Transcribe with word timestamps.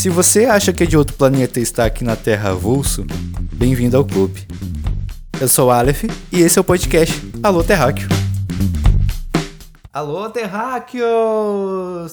Se 0.00 0.08
você 0.08 0.46
acha 0.46 0.72
que 0.72 0.82
é 0.82 0.86
de 0.86 0.96
outro 0.96 1.14
planeta 1.14 1.60
e 1.60 1.62
está 1.62 1.84
aqui 1.84 2.04
na 2.04 2.16
Terra 2.16 2.52
avulso, 2.52 3.04
bem-vindo 3.52 3.98
ao 3.98 4.02
clube. 4.02 4.48
Eu 5.38 5.46
sou 5.46 5.70
Aleph 5.70 6.04
e 6.32 6.40
esse 6.40 6.58
é 6.58 6.62
o 6.62 6.64
podcast 6.64 7.20
Alô 7.42 7.62
Terráqueo. 7.62 8.08
Alô 9.92 10.30
Terráqueos! 10.30 11.04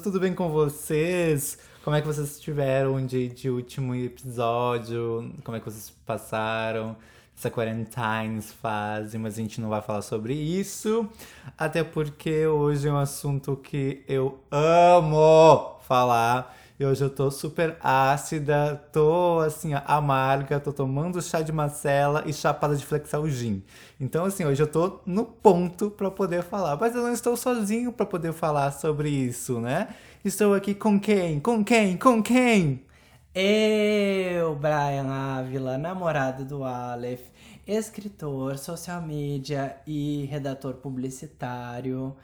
Tudo 0.04 0.20
bem 0.20 0.34
com 0.34 0.50
vocês? 0.50 1.58
Como 1.82 1.96
é 1.96 2.02
que 2.02 2.08
vocês 2.08 2.30
estiveram 2.32 3.06
de, 3.06 3.30
de 3.30 3.50
último 3.50 3.96
episódio? 3.96 5.32
Como 5.46 5.56
é 5.56 5.62
que 5.62 5.66
vocês 5.66 5.90
passaram? 6.06 6.94
essa 7.38 7.52
quarantines 7.52 8.52
fase, 8.52 9.16
mas 9.18 9.36
a 9.36 9.38
gente 9.38 9.62
não 9.62 9.70
vai 9.70 9.80
falar 9.80 10.02
sobre 10.02 10.34
isso, 10.34 11.08
até 11.56 11.84
porque 11.84 12.48
hoje 12.48 12.88
é 12.88 12.92
um 12.92 12.98
assunto 12.98 13.56
que 13.56 14.04
eu 14.08 14.40
amo 14.52 15.78
falar. 15.88 16.58
E 16.80 16.86
hoje 16.86 17.04
eu 17.04 17.10
tô 17.10 17.32
super 17.32 17.76
ácida, 17.82 18.76
tô 18.94 19.40
assim, 19.40 19.72
amarga, 19.74 20.60
tô 20.60 20.72
tomando 20.72 21.20
chá 21.24 21.42
de 21.42 21.52
macela 21.52 22.24
e 22.28 22.32
chapada 22.32 22.76
de 22.76 22.86
flexal 22.86 23.28
gin. 23.28 23.64
Então, 24.00 24.26
assim, 24.26 24.46
hoje 24.46 24.62
eu 24.62 24.68
tô 24.68 25.00
no 25.04 25.26
ponto 25.26 25.90
para 25.90 26.12
poder 26.12 26.44
falar. 26.44 26.78
Mas 26.78 26.94
eu 26.96 27.02
não 27.02 27.12
estou 27.12 27.36
sozinho 27.36 27.92
para 27.92 28.06
poder 28.06 28.32
falar 28.32 28.70
sobre 28.72 29.10
isso, 29.10 29.60
né? 29.60 29.88
Estou 30.24 30.54
aqui 30.54 30.76
com 30.76 31.00
quem? 31.00 31.40
Com 31.40 31.64
quem? 31.64 31.98
Com 31.98 32.22
quem? 32.22 32.86
Eu, 33.34 34.56
Brian 34.56 35.12
Ávila, 35.12 35.80
namorado 35.80 36.46
do 36.46 36.64
Aleph, 36.64 37.22
escritor, 37.66 38.60
social 38.60 39.02
media 39.02 39.78
e 39.88 40.26
redator 40.26 40.76
publicitário 40.76 42.16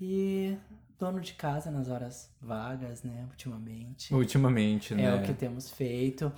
e 0.00 0.56
dono 0.98 1.20
de 1.20 1.34
casa 1.34 1.70
nas 1.70 1.88
horas 1.88 2.30
vagas, 2.40 3.02
né, 3.02 3.26
ultimamente. 3.30 4.12
Ultimamente, 4.12 4.94
né? 4.94 5.04
É 5.04 5.14
o 5.14 5.22
que 5.22 5.32
temos 5.32 5.70
feito. 5.70 6.32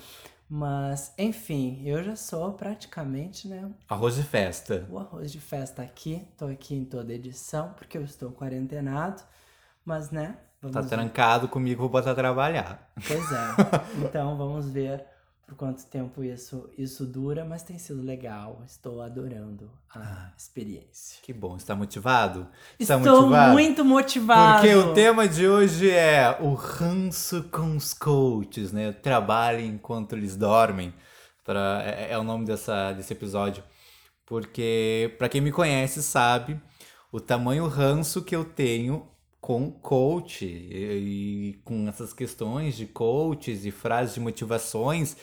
Mas, 0.49 1.15
enfim, 1.17 1.81
eu 1.85 2.03
já 2.03 2.17
sou 2.17 2.53
praticamente, 2.53 3.47
né? 3.47 3.71
Arroz 3.89 4.17
de 4.17 4.25
festa. 4.25 4.87
O 4.91 4.99
arroz 4.99 5.31
de 5.31 5.41
festa 5.41 5.81
aqui. 5.81 6.27
Tô 6.37 6.47
aqui 6.47 6.75
em 6.75 6.85
toda 6.85 7.13
edição, 7.13 7.73
porque 7.75 7.97
eu 7.97 8.03
estou 8.03 8.33
quarentenado. 8.33 9.23
Mas, 9.85 10.11
né? 10.11 10.37
Vamos 10.61 10.75
tá 10.75 10.83
trancado 10.83 11.47
ver. 11.47 11.53
comigo, 11.53 11.81
vou 11.81 11.89
botar 11.89 12.11
a 12.11 12.15
trabalhar. 12.15 12.93
Pois 13.07 13.33
é. 13.33 14.05
Então, 14.05 14.37
vamos 14.37 14.69
ver 14.69 15.07
por 15.51 15.57
quanto 15.57 15.85
tempo 15.87 16.23
isso, 16.23 16.71
isso 16.79 17.05
dura, 17.05 17.45
mas 17.45 17.65
tem 17.65 17.77
sido 17.77 18.01
legal. 18.03 18.63
Estou 18.65 19.03
adorando 19.03 19.69
a 19.93 19.99
ah, 19.99 20.33
experiência. 20.39 21.19
Que 21.25 21.33
bom, 21.33 21.57
está 21.57 21.75
motivado? 21.75 22.47
Está 22.79 22.97
Estou 22.97 23.23
motivado? 23.23 23.53
muito 23.53 23.85
motivado. 23.85 24.61
Porque 24.61 24.73
o 24.77 24.95
tema 24.95 25.27
de 25.27 25.49
hoje 25.49 25.91
é 25.91 26.39
o 26.41 26.55
ranço 26.55 27.43
com 27.51 27.77
os 27.77 27.93
coaches, 27.93 28.71
né? 28.71 28.93
Trabalhem 28.93 29.71
enquanto 29.71 30.13
eles 30.13 30.37
dormem. 30.37 30.95
Pra, 31.45 31.83
é, 31.85 32.13
é 32.13 32.19
o 32.19 32.23
nome 32.23 32.47
dessa, 32.47 32.93
desse 32.93 33.13
episódio. 33.13 33.65
Porque, 34.25 35.17
para 35.19 35.29
quem 35.29 35.41
me 35.41 35.51
conhece, 35.51 36.01
sabe 36.01 36.61
o 37.11 37.19
tamanho 37.19 37.67
ranço 37.67 38.23
que 38.23 38.37
eu 38.37 38.45
tenho 38.45 39.10
com 39.41 39.71
coach 39.71 40.45
e, 40.45 41.53
e, 41.53 41.61
com 41.65 41.89
essas 41.89 42.13
questões 42.13 42.77
de 42.77 42.87
coaches 42.87 43.65
e 43.65 43.71
frases 43.71 44.15
de 44.15 44.21
motivações 44.21 45.17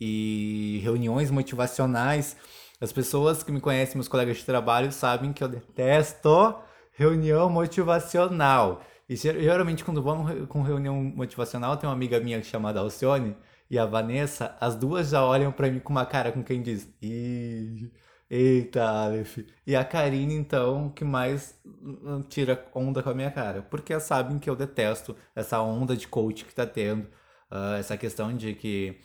e 0.00 0.80
reuniões 0.82 1.30
motivacionais. 1.30 2.36
As 2.80 2.92
pessoas 2.92 3.42
que 3.42 3.52
me 3.52 3.60
conhecem, 3.60 3.96
meus 3.96 4.08
colegas 4.08 4.38
de 4.38 4.44
trabalho, 4.44 4.90
sabem 4.90 5.32
que 5.32 5.44
eu 5.44 5.48
detesto 5.48 6.54
reunião 6.92 7.48
motivacional. 7.48 8.82
E 9.08 9.16
geralmente, 9.16 9.84
quando 9.84 10.02
vamos 10.02 10.48
com 10.48 10.62
reunião 10.62 10.96
motivacional, 11.02 11.76
tem 11.76 11.88
uma 11.88 11.94
amiga 11.94 12.20
minha 12.20 12.42
chamada 12.42 12.80
Alcione 12.80 13.36
e 13.70 13.78
a 13.78 13.86
Vanessa, 13.86 14.56
as 14.60 14.74
duas 14.74 15.10
já 15.10 15.24
olham 15.24 15.52
para 15.52 15.70
mim 15.70 15.78
com 15.78 15.92
uma 15.92 16.06
cara 16.06 16.32
com 16.32 16.42
quem 16.42 16.62
diz: 16.62 16.88
Ih 17.02 17.90
Eita, 18.30 18.84
Aleph. 18.84 19.38
E 19.66 19.74
a 19.74 19.84
Karine, 19.84 20.34
então, 20.34 20.88
que 20.90 21.02
mais 21.02 21.58
hum, 21.66 22.22
tira 22.28 22.64
onda 22.72 23.02
com 23.02 23.10
a 23.10 23.14
minha 23.14 23.30
cara. 23.30 23.62
Porque 23.62 23.98
sabem 23.98 24.38
que 24.38 24.48
eu 24.48 24.54
detesto 24.54 25.16
essa 25.34 25.60
onda 25.60 25.96
de 25.96 26.06
coach 26.06 26.44
que 26.44 26.54
tá 26.54 26.64
tendo. 26.64 27.08
Uh, 27.50 27.74
essa 27.80 27.96
questão 27.96 28.32
de 28.36 28.54
que 28.54 29.00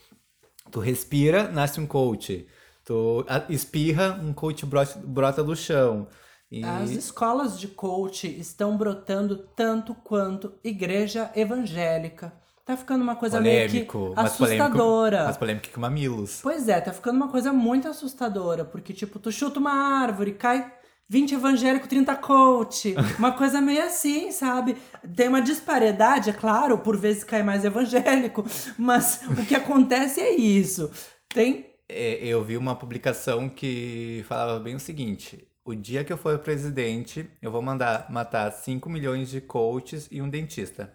tu 0.72 0.80
respira, 0.80 1.50
nasce 1.50 1.82
um 1.82 1.88
coach. 1.88 2.48
Tu 2.84 3.26
espirra, 3.50 4.14
um 4.22 4.32
coach 4.32 4.64
brota 4.64 5.44
do 5.44 5.56
chão. 5.56 6.08
E... 6.52 6.64
As 6.64 6.92
escolas 6.92 7.60
de 7.60 7.68
coach 7.68 8.28
estão 8.28 8.78
brotando 8.78 9.38
tanto 9.56 9.96
quanto 9.96 10.54
igreja 10.64 11.32
evangélica. 11.36 12.32
Tá 12.66 12.76
ficando 12.76 13.04
uma 13.04 13.16
coisa 13.16 13.38
polêmico, 13.38 14.00
meio 14.00 14.16
que 14.16 14.20
assustadora. 14.20 15.26
Mas 15.26 15.38
polêmico 15.38 15.68
que 15.68 15.80
mamilos. 15.80 16.40
Pois 16.42 16.68
é, 16.68 16.82
tá 16.82 16.92
ficando 16.92 17.16
uma 17.16 17.28
coisa 17.28 17.54
muito 17.54 17.88
assustadora. 17.88 18.66
Porque, 18.66 18.92
tipo, 18.92 19.20
tu 19.20 19.32
chuta 19.32 19.60
uma 19.60 19.72
árvore, 19.72 20.32
cai 20.32 20.74
20 21.08 21.36
evangélico, 21.36 21.88
30 21.88 22.16
coach. 22.16 22.96
Uma 23.20 23.34
coisa 23.38 23.62
meio 23.62 23.84
assim, 23.84 24.32
sabe? 24.32 24.78
Tem 25.16 25.28
uma 25.28 25.44
disparidade, 25.44 26.32
é 26.32 26.34
claro, 26.34 26.80
por 26.80 26.98
vezes 26.98 27.24
cai 27.24 27.44
mais 27.44 27.64
evangélico. 27.64 28.44
Mas 28.80 29.22
o 29.30 29.46
que 29.46 29.54
acontece 29.54 30.20
é 30.20 30.32
isso. 30.32 30.90
Tem. 31.30 31.68
É, 31.88 32.26
eu 32.26 32.44
vi 32.44 32.58
uma 32.58 32.76
publicação 32.76 33.48
que 33.48 34.26
falava 34.28 34.60
bem 34.60 34.74
o 34.74 34.80
seguinte: 34.80 35.48
o 35.64 35.76
dia 35.76 36.04
que 36.04 36.12
eu 36.12 36.18
for 36.18 36.40
presidente, 36.40 37.30
eu 37.44 37.52
vou 37.52 37.62
mandar 37.62 38.08
matar 38.10 38.52
5 38.52 38.90
milhões 38.90 39.30
de 39.30 39.40
coaches 39.40 40.08
e 40.12 40.20
um 40.20 40.28
dentista. 40.28 40.92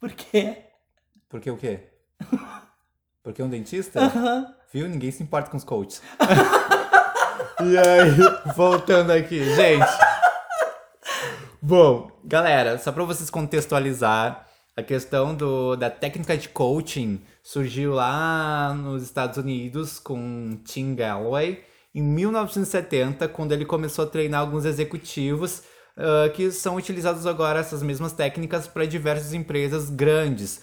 Por 0.00 0.12
quê? 0.12 0.56
Porque 1.28 1.50
o 1.50 1.58
quê? 1.58 1.80
Porque 3.22 3.42
um 3.42 3.50
dentista? 3.50 4.00
Viu? 4.72 4.88
Ninguém 4.88 5.10
se 5.10 5.22
importa 5.22 5.50
com 5.50 5.58
os 5.58 5.64
coaches. 5.64 6.00
e 7.60 7.76
aí, 7.76 8.54
voltando 8.56 9.12
aqui, 9.12 9.44
gente. 9.54 9.86
Bom, 11.60 12.10
galera, 12.24 12.78
só 12.78 12.90
para 12.90 13.04
vocês 13.04 13.28
contextualizar, 13.28 14.48
a 14.74 14.82
questão 14.82 15.34
do, 15.34 15.76
da 15.76 15.90
técnica 15.90 16.34
de 16.34 16.48
coaching 16.48 17.20
surgiu 17.42 17.92
lá 17.92 18.72
nos 18.72 19.02
Estados 19.02 19.36
Unidos 19.36 19.98
com 19.98 20.58
Tim 20.64 20.94
Galloway 20.94 21.62
em 21.94 22.02
1970, 22.02 23.28
quando 23.28 23.52
ele 23.52 23.66
começou 23.66 24.06
a 24.06 24.08
treinar 24.08 24.40
alguns 24.40 24.64
executivos 24.64 25.62
uh, 26.00 26.32
que 26.32 26.50
são 26.50 26.76
utilizados 26.76 27.26
agora 27.26 27.60
essas 27.60 27.82
mesmas 27.82 28.12
técnicas 28.12 28.66
para 28.66 28.86
diversas 28.86 29.34
empresas 29.34 29.90
grandes. 29.90 30.62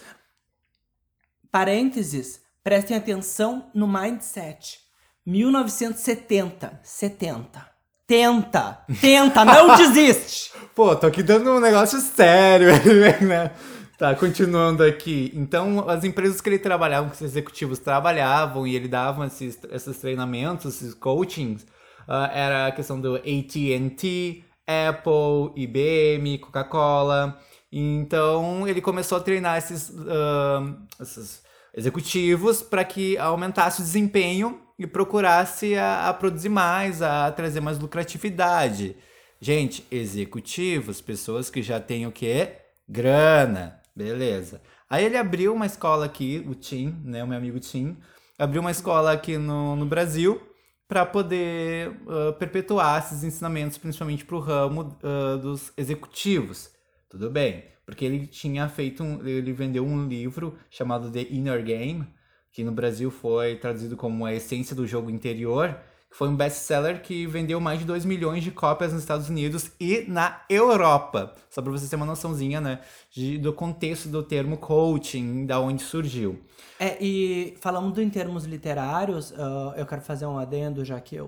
Parênteses, 1.50 2.40
prestem 2.62 2.96
atenção 2.96 3.70
no 3.74 3.86
mindset. 3.86 4.80
1970, 5.24 6.80
70. 6.82 7.68
Tenta, 8.06 8.78
tenta, 9.02 9.44
não 9.44 9.76
desiste. 9.76 10.50
Pô, 10.74 10.96
tô 10.96 11.06
aqui 11.06 11.22
dando 11.22 11.50
um 11.50 11.60
negócio 11.60 12.00
sério, 12.00 12.68
né? 13.20 13.52
Tá, 13.98 14.14
continuando 14.14 14.82
aqui. 14.82 15.30
Então, 15.34 15.86
as 15.88 16.04
empresas 16.04 16.40
que 16.40 16.48
ele 16.48 16.58
trabalhava, 16.58 17.10
que 17.10 17.16
os 17.16 17.22
executivos 17.22 17.78
trabalhavam 17.78 18.66
e 18.66 18.74
ele 18.74 18.88
dava 18.88 19.26
esses, 19.26 19.58
esses 19.70 19.98
treinamentos, 19.98 20.76
esses 20.76 20.94
coachings, 20.94 21.64
uh, 22.08 22.30
era 22.32 22.68
a 22.68 22.72
questão 22.72 22.98
do 22.98 23.16
AT&T, 23.16 24.44
Apple, 24.68 25.52
IBM, 25.56 26.38
Coca-Cola. 26.38 27.40
Então 27.72 28.68
ele 28.68 28.80
começou 28.80 29.18
a 29.18 29.20
treinar 29.20 29.56
esses, 29.56 29.88
uh, 29.90 30.76
esses 31.00 31.42
executivos 31.74 32.62
para 32.62 32.84
que 32.84 33.16
aumentasse 33.16 33.80
o 33.80 33.84
desempenho 33.84 34.60
e 34.78 34.86
procurasse 34.86 35.74
a, 35.74 36.08
a, 36.08 36.14
produzir 36.14 36.48
mais, 36.48 37.02
a 37.02 37.30
trazer 37.32 37.60
mais 37.60 37.78
lucratividade. 37.78 38.96
Gente, 39.40 39.86
executivos, 39.90 41.00
pessoas 41.00 41.50
que 41.50 41.62
já 41.62 41.80
têm 41.80 42.06
o 42.06 42.12
quê? 42.12 42.52
Grana, 42.88 43.80
beleza. 43.94 44.60
Aí 44.88 45.04
ele 45.04 45.16
abriu 45.16 45.52
uma 45.54 45.66
escola 45.66 46.06
aqui, 46.06 46.44
o 46.48 46.54
Tim, 46.54 46.96
né, 47.04 47.22
o 47.22 47.26
meu 47.26 47.36
amigo 47.36 47.60
Tim, 47.60 47.96
abriu 48.38 48.60
uma 48.60 48.70
escola 48.70 49.12
aqui 49.12 49.36
no, 49.36 49.76
no 49.76 49.84
Brasil 49.84 50.40
para 50.88 51.04
poder 51.04 51.90
uh, 51.90 52.32
perpetuar 52.38 52.98
esses 53.04 53.22
ensinamentos, 53.22 53.76
principalmente 53.76 54.24
para 54.24 54.36
o 54.36 54.40
ramo 54.40 54.98
uh, 55.02 55.36
dos 55.36 55.70
executivos. 55.76 56.70
Tudo 57.10 57.30
bem, 57.30 57.64
porque 57.84 58.06
ele 58.06 58.26
tinha 58.26 58.68
feito 58.68 59.04
um, 59.04 59.26
ele 59.26 59.52
vendeu 59.52 59.84
um 59.84 60.08
livro 60.08 60.58
chamado 60.70 61.10
The 61.10 61.26
Inner 61.30 61.62
Game, 61.62 62.06
que 62.50 62.64
no 62.64 62.72
Brasil 62.72 63.10
foi 63.10 63.56
traduzido 63.56 63.96
como 63.96 64.24
A 64.24 64.32
Essência 64.32 64.74
do 64.74 64.86
Jogo 64.86 65.10
Interior, 65.10 65.78
que 66.10 66.16
foi 66.16 66.28
um 66.28 66.36
best-seller 66.36 67.02
que 67.02 67.26
vendeu 67.26 67.60
mais 67.60 67.80
de 67.80 67.84
2 67.84 68.04
milhões 68.04 68.42
de 68.42 68.50
cópias 68.50 68.92
nos 68.92 69.02
Estados 69.02 69.28
Unidos 69.28 69.70
e 69.78 70.04
na 70.08 70.42
Europa. 70.48 71.34
Só 71.50 71.60
para 71.60 71.70
vocês 71.70 71.90
terem 71.90 72.02
uma 72.02 72.10
noçãozinha, 72.10 72.60
né, 72.60 72.80
de, 73.10 73.38
do 73.38 73.52
contexto 73.52 74.08
do 74.08 74.22
termo 74.22 74.56
coaching, 74.56 75.44
da 75.46 75.60
onde 75.60 75.82
surgiu. 75.82 76.40
É, 76.80 77.02
e 77.02 77.56
falando 77.60 78.00
em 78.00 78.08
termos 78.08 78.44
literários, 78.44 79.32
uh, 79.32 79.74
eu 79.76 79.84
quero 79.84 80.00
fazer 80.00 80.26
um 80.26 80.38
adendo, 80.38 80.84
já 80.84 81.00
que 81.00 81.16
eu 81.16 81.26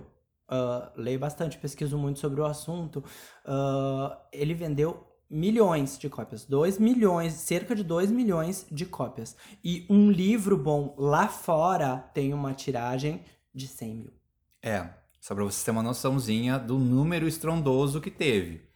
uh, 0.51 0.91
leio 0.97 1.19
bastante, 1.19 1.59
pesquiso 1.59 1.99
muito 1.99 2.19
sobre 2.19 2.41
o 2.41 2.45
assunto. 2.45 3.05
Uh, 3.45 4.17
ele 4.33 4.55
vendeu 4.55 5.07
milhões 5.31 5.97
de 5.99 6.09
cópias. 6.09 6.45
2 6.45 6.79
milhões, 6.79 7.35
cerca 7.35 7.75
de 7.75 7.85
2 7.85 8.11
milhões 8.11 8.67
de 8.71 8.85
cópias. 8.85 9.37
E 9.63 9.87
um 9.89 10.11
livro 10.11 10.57
bom 10.57 10.95
lá 10.99 11.29
fora 11.29 11.99
tem 12.13 12.35
uma 12.35 12.53
tiragem 12.53 13.23
de 13.55 13.69
100 13.69 13.95
mil. 13.95 14.20
É, 14.63 14.89
só 15.21 15.35
pra 15.35 15.45
você 15.45 15.65
ter 15.65 15.71
uma 15.71 15.83
noçãozinha 15.83 16.59
do 16.59 16.79
número 16.79 17.27
estrondoso 17.27 18.01
que 18.01 18.11
teve. 18.11 18.69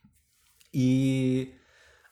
E 0.73 1.55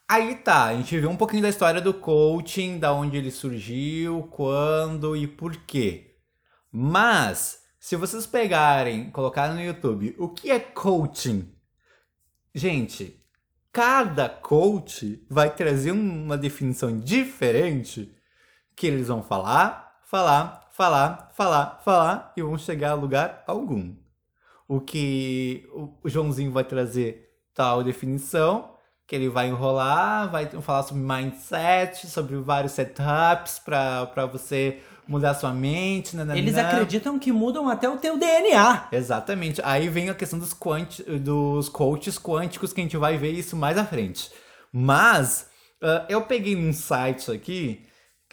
aí 0.08 0.36
tá, 0.36 0.66
a 0.66 0.76
gente 0.76 0.98
viu 0.98 1.10
um 1.10 1.16
pouquinho 1.16 1.42
da 1.42 1.48
história 1.48 1.80
do 1.80 1.94
coaching, 1.94 2.78
da 2.78 2.92
onde 2.92 3.16
ele 3.16 3.30
surgiu, 3.30 4.28
quando 4.30 5.16
e 5.16 5.26
por 5.26 5.56
quê. 5.56 6.16
Mas, 6.70 7.62
se 7.78 7.96
vocês 7.96 8.26
pegarem, 8.26 9.10
colocarem 9.10 9.54
no 9.56 9.62
YouTube, 9.62 10.14
o 10.18 10.28
que 10.28 10.50
é 10.50 10.60
coaching? 10.60 11.52
Gente, 12.54 13.22
cada 13.72 14.28
coach 14.28 15.26
vai 15.28 15.54
trazer 15.54 15.92
uma 15.92 16.36
definição 16.36 17.00
diferente 17.00 18.14
que 18.76 18.86
eles 18.86 19.08
vão 19.08 19.22
falar, 19.22 19.98
falar, 20.04 20.61
falar, 20.72 21.30
falar, 21.34 21.80
falar 21.84 22.32
e 22.36 22.42
vão 22.42 22.58
chegar 22.58 22.90
a 22.90 22.94
lugar 22.94 23.44
algum. 23.46 23.94
O 24.66 24.80
que 24.80 25.68
o 26.02 26.08
Joãozinho 26.08 26.50
vai 26.50 26.64
trazer 26.64 27.28
tal 27.54 27.84
definição, 27.84 28.72
que 29.06 29.14
ele 29.14 29.28
vai 29.28 29.48
enrolar, 29.48 30.30
vai 30.30 30.46
falar 30.46 30.82
sobre 30.82 31.02
mindset, 31.02 32.06
sobre 32.06 32.36
vários 32.36 32.72
setups 32.72 33.58
para 33.58 34.26
você 34.26 34.80
mudar 35.06 35.34
sua 35.34 35.52
mente. 35.52 36.16
Nananã. 36.16 36.38
Eles 36.38 36.56
acreditam 36.56 37.18
que 37.18 37.30
mudam 37.30 37.68
até 37.68 37.88
o 37.88 37.98
teu 37.98 38.16
DNA. 38.16 38.88
Exatamente. 38.90 39.60
Aí 39.62 39.88
vem 39.88 40.08
a 40.08 40.14
questão 40.14 40.38
dos, 40.38 40.54
quanti, 40.54 41.02
dos 41.02 41.68
coaches 41.68 42.18
quânticos, 42.18 42.72
que 42.72 42.80
a 42.80 42.84
gente 42.84 42.96
vai 42.96 43.18
ver 43.18 43.32
isso 43.32 43.56
mais 43.56 43.76
à 43.76 43.84
frente. 43.84 44.30
Mas 44.72 45.48
uh, 45.82 46.06
eu 46.08 46.22
peguei 46.22 46.56
um 46.56 46.72
site 46.72 47.30
aqui, 47.30 47.84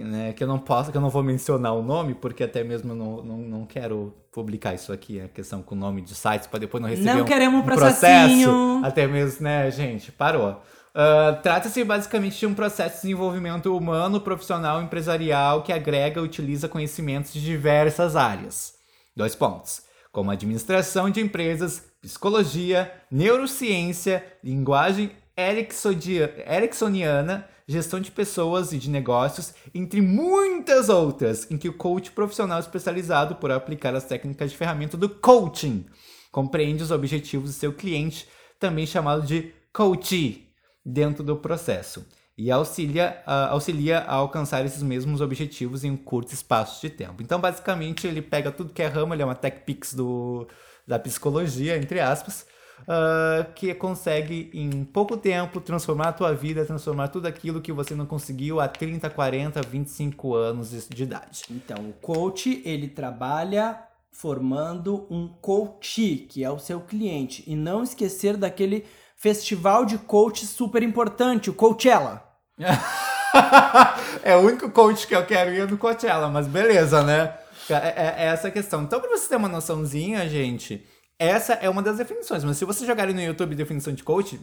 né, 0.04 0.34
que 0.34 0.44
eu 0.44 0.48
não 0.48 0.60
posso, 0.60 0.92
que 0.92 0.98
eu 0.98 1.02
não 1.02 1.10
vou 1.10 1.24
mencionar 1.24 1.74
o 1.74 1.82
nome, 1.82 2.14
porque 2.14 2.44
até 2.44 2.64
mesmo 2.64 2.92
eu 2.92 2.96
não, 2.96 3.24
não, 3.24 3.38
não 3.38 3.66
quero 3.66 4.14
publicar 4.32 4.74
isso 4.74 4.94
aqui, 4.94 5.20
a 5.20 5.28
questão 5.28 5.62
com 5.62 5.76
o 5.76 5.78
nome 5.78 6.02
de 6.02 6.16
sites, 6.16 6.48
para 6.48 6.60
depois 6.60 6.82
não 6.82 6.90
receber 6.90 7.14
Não 7.14 7.22
um, 7.22 7.26
queremos 7.26 7.62
um 7.62 7.64
processo. 7.64 8.82
Até 8.84 9.08
mesmo, 9.08 9.44
né, 9.44 9.70
gente, 9.72 10.12
parou. 10.12 10.62
Uh, 10.90 11.42
Trata-se 11.42 11.84
basicamente 11.84 12.40
de 12.40 12.46
um 12.46 12.54
processo 12.54 12.96
de 12.96 13.02
desenvolvimento 13.04 13.76
humano, 13.76 14.20
profissional, 14.20 14.82
empresarial 14.82 15.64
que 15.64 15.72
agrega 15.72 16.20
e 16.20 16.24
utiliza 16.24 16.68
conhecimentos 16.68 17.32
de 17.32 17.42
diversas 17.42 18.16
áreas. 18.16 18.74
Dois 19.16 19.36
pontos. 19.36 19.84
Como 20.12 20.32
administração 20.32 21.10
de 21.10 21.22
empresas, 21.22 21.84
psicologia, 22.02 22.92
neurociência, 23.12 24.26
linguagem 24.44 25.12
ericksoniana, 25.38 27.48
gestão 27.70 28.00
de 28.00 28.10
pessoas 28.10 28.74
e 28.74 28.78
de 28.78 28.90
negócios, 28.90 29.54
entre 29.74 30.02
muitas 30.02 30.90
outras, 30.90 31.50
em 31.52 31.58
que 31.58 31.70
o 31.70 31.74
coach 31.74 32.12
profissional 32.12 32.60
especializado 32.60 33.36
por 33.36 33.52
aplicar 33.52 33.94
as 33.94 34.06
técnicas 34.06 34.52
de 34.52 34.58
ferramenta 34.58 34.98
do 34.98 35.08
coaching 35.08 35.86
compreende 36.32 36.82
os 36.82 36.92
objetivos 36.92 37.52
do 37.52 37.54
seu 37.54 37.72
cliente, 37.72 38.28
também 38.60 38.86
chamado 38.86 39.26
de 39.26 39.54
coachee, 39.72 40.50
dentro 40.84 41.24
do 41.24 41.36
processo 41.36 42.06
e 42.38 42.50
auxilia, 42.50 43.22
ah, 43.26 43.50
auxilia 43.50 44.00
a 44.00 44.14
alcançar 44.14 44.66
esses 44.66 44.82
mesmos 44.82 45.20
objetivos 45.20 45.84
em 45.84 45.92
um 45.92 45.98
curto 45.98 46.34
espaço 46.34 46.82
de 46.82 46.90
tempo. 46.90 47.22
Então, 47.22 47.40
basicamente, 47.40 48.08
ele 48.08 48.22
pega 48.22 48.50
tudo 48.50 48.74
que 48.74 48.82
é 48.82 48.88
ramo, 48.88 49.14
ele 49.14 49.22
é 49.22 49.26
uma 49.26 49.36
tech 49.36 49.60
pix 49.66 49.94
do, 49.94 50.48
da 50.88 50.98
psicologia, 50.98 51.78
entre 51.78 52.00
aspas, 52.00 52.48
ah, 52.88 53.46
que 53.56 53.74
consegue 53.74 54.50
em 54.54 54.84
pouco 54.84 55.16
tempo 55.18 55.62
transformar 55.62 56.10
a 56.10 56.14
tua 56.14 56.34
vida, 56.34 56.66
transformar 56.66 57.10
tudo 57.10 57.28
aquilo 57.28 57.62
que 57.62 57.72
você 57.72 57.94
não 57.96 58.06
conseguiu 58.06 58.60
há 58.60 58.68
30, 58.68 59.10
40, 59.10 59.62
25 59.62 60.34
anos 60.36 60.72
de 60.72 60.80
de 60.90 61.04
idade. 61.04 61.44
Então, 61.52 61.90
o 61.90 61.94
coach, 61.94 62.62
ele 62.66 62.88
trabalha 62.88 63.80
formando 64.12 65.06
um 65.10 65.28
coach, 65.28 66.28
que 66.30 66.44
é 66.44 66.50
o 66.50 66.60
seu 66.60 66.80
cliente. 66.82 67.44
E 67.48 67.56
não 67.56 67.84
esquecer 67.84 68.36
daquele 68.36 68.86
festival 69.16 69.86
de 69.86 69.98
coach 69.98 70.46
super 70.46 70.82
importante, 70.82 71.50
o 71.50 71.54
Coachella. 71.54 72.24
é 74.24 74.36
o 74.36 74.40
único 74.40 74.70
coach 74.72 75.08
que 75.08 75.16
eu 75.16 75.26
quero 75.26 75.54
ir 75.54 75.62
é 75.62 75.66
do 75.68 75.78
Coachella, 75.78 76.30
mas 76.30 76.48
beleza, 76.48 77.04
né? 77.04 77.34
É, 77.70 77.74
é- 77.74 78.16
é 78.18 78.26
essa 78.26 78.48
a 78.48 78.52
questão. 78.52 78.84
Então, 78.84 79.00
pra 79.00 79.10
você 79.10 79.30
ter 79.30 79.36
uma 79.36 79.48
noçãozinha, 79.48 80.28
gente, 80.28 80.86
essa 81.20 81.54
é 81.54 81.70
uma 81.70 81.84
das 81.84 81.98
definições. 81.98 82.46
Mas 82.46 82.58
se 82.58 82.64
você 82.64 82.86
jogar 82.86 83.06
no 83.08 83.22
YouTube 83.22 83.54
definição 83.54 83.94
de 83.94 84.04
coach, 84.04 84.40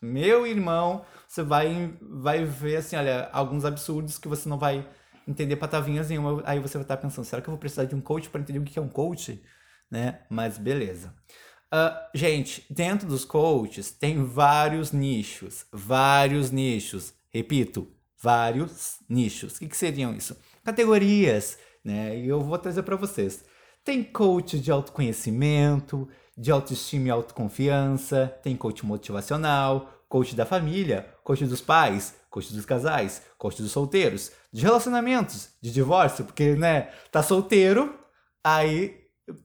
meu 0.00 0.46
irmão, 0.46 1.04
você 1.26 1.42
vai, 1.42 1.96
vai 2.02 2.44
ver, 2.44 2.76
assim, 2.76 2.96
olha, 2.96 3.30
alguns 3.32 3.64
absurdos 3.64 4.18
que 4.18 4.28
você 4.28 4.46
não 4.46 4.58
vai 4.58 4.86
entender 5.26 5.56
patavinhas 5.56 6.10
nenhuma. 6.10 6.42
Aí 6.44 6.60
você 6.60 6.76
vai 6.76 6.84
estar 6.84 6.98
pensando, 6.98 7.24
será 7.24 7.40
que 7.40 7.48
eu 7.48 7.52
vou 7.52 7.58
precisar 7.58 7.84
de 7.84 7.94
um 7.94 8.00
coach 8.00 8.28
para 8.28 8.42
entender 8.42 8.58
o 8.58 8.64
que 8.64 8.78
é 8.78 8.82
um 8.82 8.88
coach? 8.88 9.42
Né? 9.90 10.20
Mas 10.28 10.58
beleza. 10.58 11.14
Ah, 11.72 12.10
gente, 12.14 12.64
dentro 12.70 13.08
dos 13.08 13.24
coaches 13.24 13.90
tem 13.90 14.22
vários 14.22 14.92
nichos. 14.92 15.64
Vários 15.72 16.50
nichos. 16.50 17.14
Repito, 17.30 17.90
vários 18.22 18.98
nichos. 19.08 19.56
O 19.56 19.58
que, 19.60 19.68
que 19.68 19.76
seriam 19.76 20.14
isso? 20.14 20.36
Categorias, 20.62 21.58
né? 21.84 22.18
E 22.18 22.28
eu 22.28 22.40
vou 22.40 22.58
trazer 22.58 22.82
para 22.82 22.96
vocês. 22.96 23.44
Tem 23.88 24.02
coach 24.02 24.58
de 24.58 24.70
autoconhecimento, 24.70 26.06
de 26.36 26.50
autoestima 26.50 27.08
e 27.08 27.10
autoconfiança, 27.10 28.30
tem 28.42 28.54
coach 28.54 28.84
motivacional, 28.84 29.88
coach 30.06 30.36
da 30.36 30.44
família, 30.44 31.06
coach 31.24 31.46
dos 31.46 31.62
pais, 31.62 32.14
coach 32.28 32.52
dos 32.52 32.66
casais, 32.66 33.22
coach 33.38 33.62
dos 33.62 33.72
solteiros, 33.72 34.30
de 34.52 34.60
relacionamentos, 34.62 35.48
de 35.62 35.72
divórcio, 35.72 36.26
porque, 36.26 36.54
né, 36.54 36.88
tá 37.10 37.22
solteiro, 37.22 37.94
aí 38.44 38.94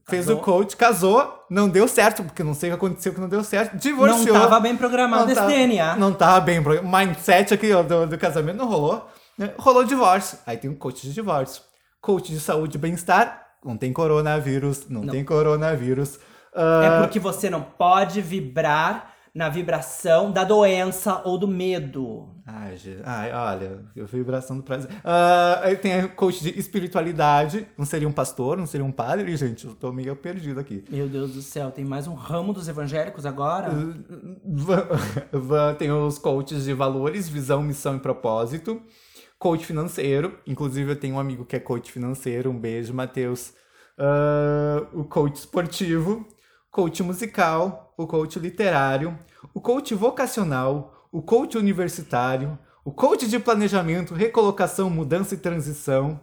fez 0.10 0.25
Casou. 0.25 0.42
o 0.42 0.44
coach, 0.44 0.75
casou, 0.75 1.46
não 1.50 1.69
deu 1.69 1.88
certo, 1.88 2.22
porque 2.24 2.44
não 2.44 2.54
sei 2.54 2.69
o 2.69 2.74
que 2.74 2.86
aconteceu 2.86 3.13
que 3.13 3.22
não 3.22 3.30
deu 3.30 3.46
certo, 3.46 3.72
Não 3.74 3.80
divorciou. 3.80 4.36
estava 4.36 4.60
bem 4.60 4.75
programado 4.75 5.24
Não 5.24 5.31
esse 5.31 5.39
tava- 5.39 5.51
DNA. 5.54 5.96
Não 5.96 6.13
tava 6.13 6.42
bem. 6.42 6.62
pro- 6.62 6.81
O 6.81 6.92
mindset 6.92 7.54
aqui 7.54 7.72
ó, 7.72 7.81
do, 7.81 8.07
do 8.07 8.18
casamento 8.18 8.57
não 8.57 8.68
rolou. 8.68 9.07
né? 9.38 9.54
Rolou 9.57 9.86
divórcio. 9.86 10.38
Aí 10.46 10.57
tem 10.57 10.69
um 10.69 10.75
coach 10.75 11.01
de 11.07 11.13
divórcio. 11.13 11.63
Coach 12.01 12.30
de 12.30 12.42
saúde 12.42 12.75
e 12.75 12.80
bem-estar. 12.80 13.43
Não 13.63 13.77
tem 13.77 13.92
coronavírus. 13.94 14.88
Não, 14.89 15.01
Não. 15.04 15.12
tem 15.13 15.24
coronavírus. 15.24 16.19
É 16.56 16.60
Ah, 16.88 16.98
porque 17.01 17.19
você 17.19 17.50
não 17.50 17.62
pode 17.62 18.21
vibrar 18.21 19.12
na 19.33 19.50
vibração 19.50 20.31
da 20.31 20.44
doença 20.44 21.21
ou 21.25 21.39
do 21.39 21.48
medo. 21.48 22.30
Ai, 22.45 22.75
ai, 23.04 23.31
olha, 23.33 23.80
vibração 24.06 24.58
do 24.58 24.62
prazer. 24.62 24.91
Ah, 25.03 25.62
aí 25.63 25.75
tem 25.75 25.93
a 25.93 26.08
coach 26.08 26.43
de 26.43 26.50
espiritualidade. 26.60 27.65
Não 27.75 27.84
seria 27.86 28.08
um 28.08 28.12
pastor, 28.12 28.55
não 28.58 28.67
seria 28.67 28.86
um 28.86 28.91
padre, 28.91 29.36
gente. 29.36 29.65
Eu 29.65 29.74
tô 29.74 29.91
meio 29.91 30.15
perdido 30.15 30.60
aqui. 30.60 30.84
Meu 30.88 31.08
Deus 31.08 31.34
do 31.34 31.41
céu, 31.41 31.72
tem 31.72 31.84
mais 31.84 32.05
um 32.05 32.13
ramo 32.13 32.53
dos 32.53 32.67
evangélicos 32.67 33.25
agora? 33.25 33.72
Va- 35.34 35.74
Tem 35.79 35.91
os 35.91 36.20
coaches 36.20 36.65
de 36.65 36.74
valores, 36.74 37.27
visão, 37.27 37.63
missão 37.63 37.96
e 37.96 38.00
propósito. 38.00 38.82
Coach 39.43 39.65
financeiro. 39.65 40.39
Inclusive, 40.47 40.89
eu 40.93 40.95
tenho 40.95 41.15
um 41.15 41.19
amigo 41.19 41.43
que 41.43 41.53
é 41.53 41.59
coach 41.59 41.91
financeiro. 41.91 42.50
Um 42.50 42.57
beijo, 42.57 42.93
Matheus. 42.93 43.51
Ah, 43.97 44.88
o 44.93 45.03
coach 45.03 45.35
esportivo. 45.35 46.25
Coach 46.71 47.03
musical. 47.03 47.93
O 47.97 48.07
coach 48.07 48.39
literário. 48.39 49.19
O 49.53 49.59
coach 49.59 49.93
vocacional. 49.93 51.09
O 51.12 51.21
coach 51.21 51.57
universitário. 51.57 52.57
O 52.85 52.93
coach 52.93 53.27
de 53.27 53.38
planejamento, 53.38 54.13
recolocação, 54.13 54.89
mudança 54.89 55.35
e 55.35 55.38
transição. 55.38 56.21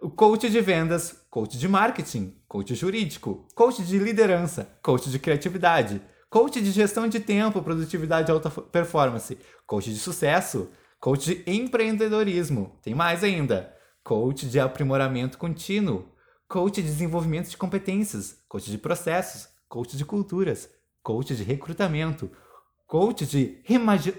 O 0.00 0.08
coach 0.08 0.48
de 0.48 0.62
vendas, 0.62 1.14
coach 1.28 1.58
de 1.58 1.68
marketing, 1.68 2.34
coach 2.48 2.74
jurídico, 2.74 3.46
coach 3.54 3.82
de 3.82 3.98
liderança, 3.98 4.66
coach 4.82 5.10
de 5.10 5.18
criatividade, 5.18 6.00
coach 6.30 6.58
de 6.58 6.70
gestão 6.70 7.06
de 7.06 7.20
tempo, 7.20 7.60
produtividade 7.62 8.30
e 8.30 8.32
alta 8.32 8.48
fo- 8.48 8.62
performance, 8.62 9.36
coach 9.66 9.92
de 9.92 9.98
sucesso, 9.98 10.70
coach 11.00 11.24
de 11.24 11.42
empreendedorismo. 11.50 12.78
Tem 12.82 12.94
mais 12.94 13.24
ainda. 13.24 13.74
Coach 14.04 14.46
de 14.46 14.60
aprimoramento 14.60 15.38
contínuo, 15.38 16.06
coach 16.46 16.76
de 16.76 16.82
desenvolvimento 16.82 17.48
de 17.48 17.56
competências, 17.56 18.38
coach 18.48 18.70
de 18.70 18.76
processos, 18.78 19.48
coach 19.68 19.96
de 19.96 20.04
culturas, 20.04 20.68
coach 21.02 21.34
de 21.34 21.42
recrutamento, 21.42 22.30
coach 22.86 23.24
de 23.24 23.62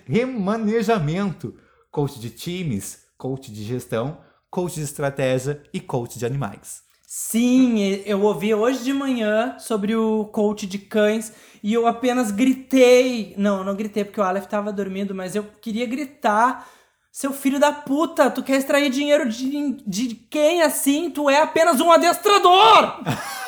remanejamento, 0.05 1.55
coach 1.91 2.19
de 2.19 2.29
times, 2.29 3.05
coach 3.17 3.51
de 3.51 3.63
gestão, 3.63 4.21
coach 4.49 4.75
de 4.75 4.81
estratégia 4.81 5.61
e 5.73 5.79
coach 5.79 6.17
de 6.17 6.25
animais. 6.25 6.83
Sim, 7.13 8.01
eu 8.05 8.21
ouvi 8.21 8.55
hoje 8.55 8.85
de 8.85 8.93
manhã 8.93 9.57
sobre 9.59 9.93
o 9.93 10.23
coach 10.31 10.65
de 10.65 10.77
cães 10.77 11.33
e 11.61 11.73
eu 11.73 11.85
apenas 11.85 12.31
gritei. 12.31 13.33
Não, 13.37 13.65
não 13.65 13.75
gritei 13.75 14.05
porque 14.05 14.21
o 14.21 14.23
Aleph 14.23 14.45
tava 14.45 14.71
dormindo, 14.71 15.13
mas 15.13 15.35
eu 15.35 15.43
queria 15.61 15.85
gritar. 15.85 16.65
Seu 17.11 17.33
filho 17.33 17.59
da 17.59 17.73
puta, 17.73 18.31
tu 18.31 18.41
quer 18.41 18.55
extrair 18.55 18.89
dinheiro 18.89 19.27
de, 19.27 19.83
de 19.85 20.15
quem 20.29 20.61
assim? 20.61 21.09
Tu 21.09 21.29
é 21.29 21.41
apenas 21.41 21.81
um 21.81 21.91
adestrador! 21.91 23.01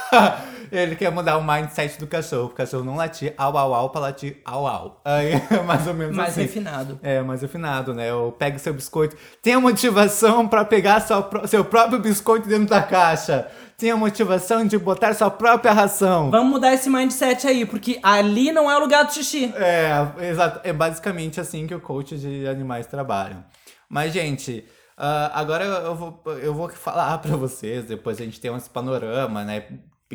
Ele 0.75 0.95
quer 0.95 1.11
mudar 1.11 1.37
o 1.37 1.43
mindset 1.43 1.99
do 1.99 2.07
cachorro. 2.07 2.45
O 2.45 2.49
cachorro 2.49 2.83
não 2.83 2.95
latir 2.95 3.33
au 3.37 3.55
au 3.55 3.73
au 3.73 3.89
pra 3.91 4.01
latir 4.01 4.37
au 4.43 4.65
au. 4.67 4.99
Aí 5.05 5.33
é 5.33 5.61
mais 5.61 5.85
ou 5.85 5.93
menos 5.93 6.15
Mais 6.17 6.31
assim. 6.31 6.41
refinado. 6.41 6.99
É, 7.03 7.21
mais 7.21 7.41
refinado, 7.43 7.93
né? 7.93 8.09
Eu 8.09 8.35
pego 8.37 8.57
seu 8.57 8.73
biscoito. 8.73 9.15
Tenha 9.41 9.59
motivação 9.59 10.47
pra 10.47 10.65
pegar 10.65 10.99
sua 11.01 11.21
pró- 11.21 11.45
seu 11.45 11.63
próprio 11.63 11.99
biscoito 11.99 12.47
dentro 12.47 12.65
da 12.67 12.81
caixa. 12.81 13.47
Tenha 13.77 13.95
motivação 13.95 14.65
de 14.65 14.77
botar 14.77 15.13
sua 15.13 15.29
própria 15.29 15.71
ração. 15.73 16.31
Vamos 16.31 16.49
mudar 16.51 16.73
esse 16.73 16.89
mindset 16.89 17.45
aí, 17.47 17.65
porque 17.65 17.99
ali 18.01 18.51
não 18.51 18.69
é 18.71 18.75
o 18.75 18.79
lugar 18.79 19.03
do 19.05 19.13
xixi. 19.13 19.53
É, 19.55 19.91
exato. 20.29 20.59
É 20.63 20.73
basicamente 20.73 21.39
assim 21.39 21.67
que 21.67 21.75
o 21.75 21.79
coach 21.81 22.17
de 22.17 22.47
animais 22.47 22.87
trabalham. 22.87 23.43
Mas, 23.89 24.11
gente, 24.13 24.65
ah, 24.97 25.31
agora 25.33 25.65
eu 25.65 25.95
vou, 25.95 26.21
eu 26.41 26.53
vou 26.53 26.69
falar 26.69 27.17
pra 27.19 27.35
vocês, 27.35 27.83
depois 27.85 28.19
a 28.19 28.23
gente 28.23 28.39
tem 28.39 28.55
esse 28.55 28.69
panorama, 28.69 29.43
né, 29.43 29.63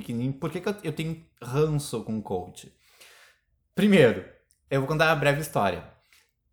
pequenininho, 0.00 0.32
por 0.32 0.50
que, 0.50 0.60
que 0.60 0.68
eu, 0.68 0.76
eu 0.84 0.92
tenho 0.92 1.24
ranço 1.42 2.02
com 2.04 2.20
coach? 2.20 2.72
Primeiro, 3.74 4.24
eu 4.70 4.80
vou 4.80 4.88
contar 4.88 5.06
uma 5.06 5.16
breve 5.16 5.40
história. 5.40 5.98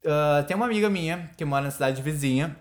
Ah, 0.05 0.43
tem 0.47 0.55
uma 0.55 0.65
amiga 0.65 0.89
minha 0.89 1.31
que 1.35 1.43
mora 1.43 1.63
na 1.63 1.71
cidade 1.71 2.01
vizinha, 2.01 2.55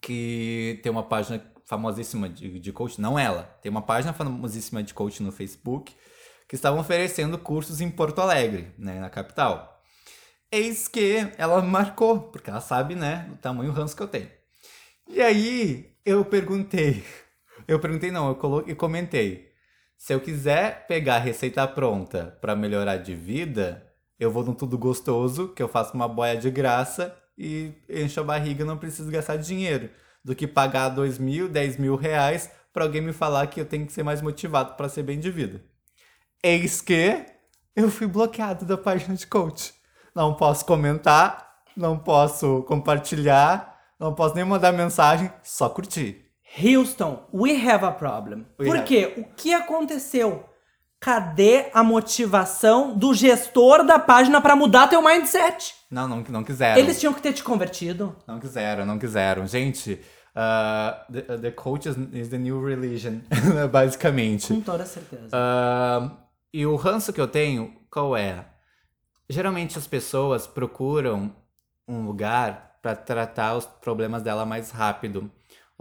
que 0.00 0.80
tem 0.82 0.90
uma 0.92 1.02
página 1.02 1.44
famosíssima 1.64 2.28
de, 2.28 2.58
de 2.58 2.72
coach, 2.72 3.00
não 3.00 3.18
ela, 3.18 3.44
tem 3.62 3.70
uma 3.70 3.82
página 3.82 4.12
famosíssima 4.12 4.82
de 4.82 4.94
coach 4.94 5.22
no 5.22 5.32
Facebook, 5.32 5.94
que 6.48 6.54
estavam 6.54 6.80
oferecendo 6.80 7.38
cursos 7.38 7.80
em 7.80 7.90
Porto 7.90 8.20
Alegre, 8.20 8.72
né, 8.78 9.00
na 9.00 9.08
capital. 9.08 9.82
Eis 10.50 10.86
que 10.86 11.26
ela 11.38 11.62
marcou, 11.62 12.20
porque 12.20 12.50
ela 12.50 12.60
sabe, 12.60 12.94
né, 12.94 13.28
o 13.32 13.36
tamanho 13.36 13.72
ranço 13.72 13.96
que 13.96 14.02
eu 14.02 14.08
tenho. 14.08 14.30
E 15.08 15.20
aí 15.20 15.96
eu 16.04 16.24
perguntei, 16.24 17.02
eu 17.66 17.80
perguntei 17.80 18.10
não, 18.10 18.28
eu 18.28 18.34
coloquei, 18.34 18.74
comentei, 18.74 19.51
se 20.02 20.12
eu 20.12 20.20
quiser 20.20 20.84
pegar 20.88 21.14
a 21.14 21.20
receita 21.20 21.64
pronta 21.68 22.36
para 22.40 22.56
melhorar 22.56 22.96
de 22.96 23.14
vida, 23.14 23.86
eu 24.18 24.32
vou 24.32 24.42
no 24.42 24.52
tudo 24.52 24.76
gostoso, 24.76 25.50
que 25.50 25.62
eu 25.62 25.68
faço 25.68 25.94
uma 25.94 26.08
boia 26.08 26.36
de 26.36 26.50
graça 26.50 27.16
e 27.38 27.72
encho 27.88 28.18
a 28.18 28.24
barriga, 28.24 28.64
não 28.64 28.76
preciso 28.76 29.08
gastar 29.12 29.36
dinheiro, 29.36 29.88
do 30.24 30.34
que 30.34 30.48
pagar 30.48 30.88
dois 30.88 31.20
mil, 31.20 31.48
dez 31.48 31.76
mil 31.76 31.94
reais 31.94 32.50
para 32.72 32.82
alguém 32.82 33.00
me 33.00 33.12
falar 33.12 33.46
que 33.46 33.60
eu 33.60 33.64
tenho 33.64 33.86
que 33.86 33.92
ser 33.92 34.02
mais 34.02 34.20
motivado 34.20 34.74
para 34.74 34.88
ser 34.88 35.04
bem 35.04 35.20
de 35.20 35.30
vida. 35.30 35.62
Eis 36.42 36.80
que 36.80 37.24
eu 37.76 37.88
fui 37.88 38.08
bloqueado 38.08 38.64
da 38.64 38.76
página 38.76 39.14
de 39.14 39.24
coach. 39.24 39.72
Não 40.16 40.34
posso 40.34 40.66
comentar, 40.66 41.58
não 41.76 41.96
posso 41.96 42.64
compartilhar, 42.64 43.80
não 44.00 44.12
posso 44.12 44.34
nem 44.34 44.44
mandar 44.44 44.72
mensagem, 44.72 45.32
só 45.44 45.68
curtir. 45.68 46.21
Houston, 46.60 47.20
we 47.32 47.54
have 47.66 47.84
a 47.84 47.90
problem. 47.90 48.46
We 48.58 48.66
Por 48.66 48.76
have. 48.76 48.86
quê? 48.86 49.14
O 49.16 49.24
que 49.34 49.54
aconteceu? 49.54 50.48
Cadê 51.00 51.70
a 51.74 51.82
motivação 51.82 52.96
do 52.96 53.12
gestor 53.12 53.84
da 53.84 53.98
página 53.98 54.40
pra 54.40 54.54
mudar 54.54 54.86
teu 54.86 55.02
mindset? 55.02 55.74
Não, 55.90 56.06
não, 56.06 56.22
não 56.28 56.44
quiseram. 56.44 56.80
Eles 56.80 57.00
tinham 57.00 57.12
que 57.12 57.20
ter 57.20 57.32
te 57.32 57.42
convertido. 57.42 58.14
Não 58.26 58.38
quiseram, 58.38 58.86
não 58.86 58.98
quiseram. 58.98 59.46
Gente, 59.46 60.00
uh, 60.36 61.12
the, 61.12 61.38
the 61.38 61.50
coach 61.50 61.88
is, 61.88 61.96
is 62.12 62.28
the 62.28 62.38
new 62.38 62.64
religion, 62.64 63.20
basicamente. 63.72 64.48
Com 64.48 64.60
toda 64.60 64.84
certeza. 64.84 65.28
Ah, 65.32 66.10
e 66.52 66.64
o 66.66 66.76
ranço 66.76 67.12
que 67.12 67.20
eu 67.20 67.26
tenho, 67.26 67.74
qual 67.90 68.16
é? 68.16 68.44
Geralmente 69.28 69.78
as 69.78 69.86
pessoas 69.86 70.46
procuram 70.46 71.34
um 71.88 72.04
lugar 72.04 72.76
para 72.80 72.94
tratar 72.94 73.56
os 73.56 73.66
problemas 73.66 74.22
dela 74.22 74.44
mais 74.44 74.70
rápido 74.70 75.30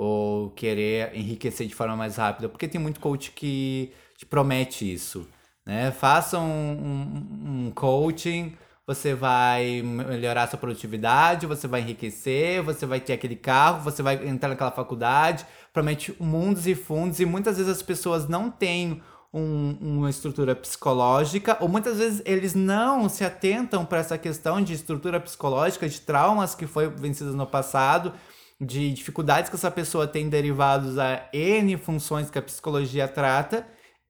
ou 0.03 0.49
querer 0.49 1.11
enriquecer 1.15 1.67
de 1.67 1.75
forma 1.75 1.95
mais 1.95 2.15
rápida, 2.15 2.49
porque 2.49 2.67
tem 2.67 2.81
muito 2.81 2.99
coach 2.99 3.29
que 3.31 3.91
te 4.17 4.25
promete 4.25 4.91
isso, 4.91 5.27
né? 5.63 5.91
Faça 5.91 6.39
um, 6.39 6.43
um, 6.43 7.67
um 7.67 7.71
coaching, 7.71 8.57
você 8.87 9.13
vai 9.13 9.83
melhorar 9.83 10.47
sua 10.47 10.57
produtividade, 10.57 11.45
você 11.45 11.67
vai 11.67 11.81
enriquecer, 11.81 12.63
você 12.63 12.83
vai 12.87 12.99
ter 12.99 13.13
aquele 13.13 13.35
carro, 13.35 13.83
você 13.83 14.01
vai 14.01 14.27
entrar 14.27 14.49
naquela 14.49 14.71
faculdade, 14.71 15.45
promete 15.71 16.15
mundos 16.19 16.65
e 16.65 16.73
fundos 16.73 17.19
e 17.19 17.25
muitas 17.25 17.57
vezes 17.57 17.71
as 17.71 17.83
pessoas 17.83 18.27
não 18.27 18.49
têm 18.49 19.03
um- 19.31 19.77
uma 19.79 20.09
estrutura 20.09 20.55
psicológica, 20.55 21.57
ou 21.59 21.69
muitas 21.69 21.99
vezes 21.99 22.23
eles 22.25 22.55
não 22.55 23.07
se 23.07 23.23
atentam 23.23 23.85
para 23.85 23.99
essa 23.99 24.17
questão 24.17 24.59
de 24.63 24.73
estrutura 24.73 25.19
psicológica, 25.19 25.87
de 25.87 26.01
traumas 26.01 26.55
que 26.55 26.65
foi 26.65 26.89
vencidas 26.89 27.35
no 27.35 27.45
passado, 27.45 28.13
de 28.61 28.93
dificuldades 28.93 29.49
que 29.49 29.55
essa 29.55 29.71
pessoa 29.71 30.07
tem 30.07 30.29
derivados 30.29 30.99
a 30.99 31.27
N 31.33 31.75
funções 31.77 32.29
que 32.29 32.37
a 32.37 32.41
psicologia 32.43 33.07
trata, 33.07 33.67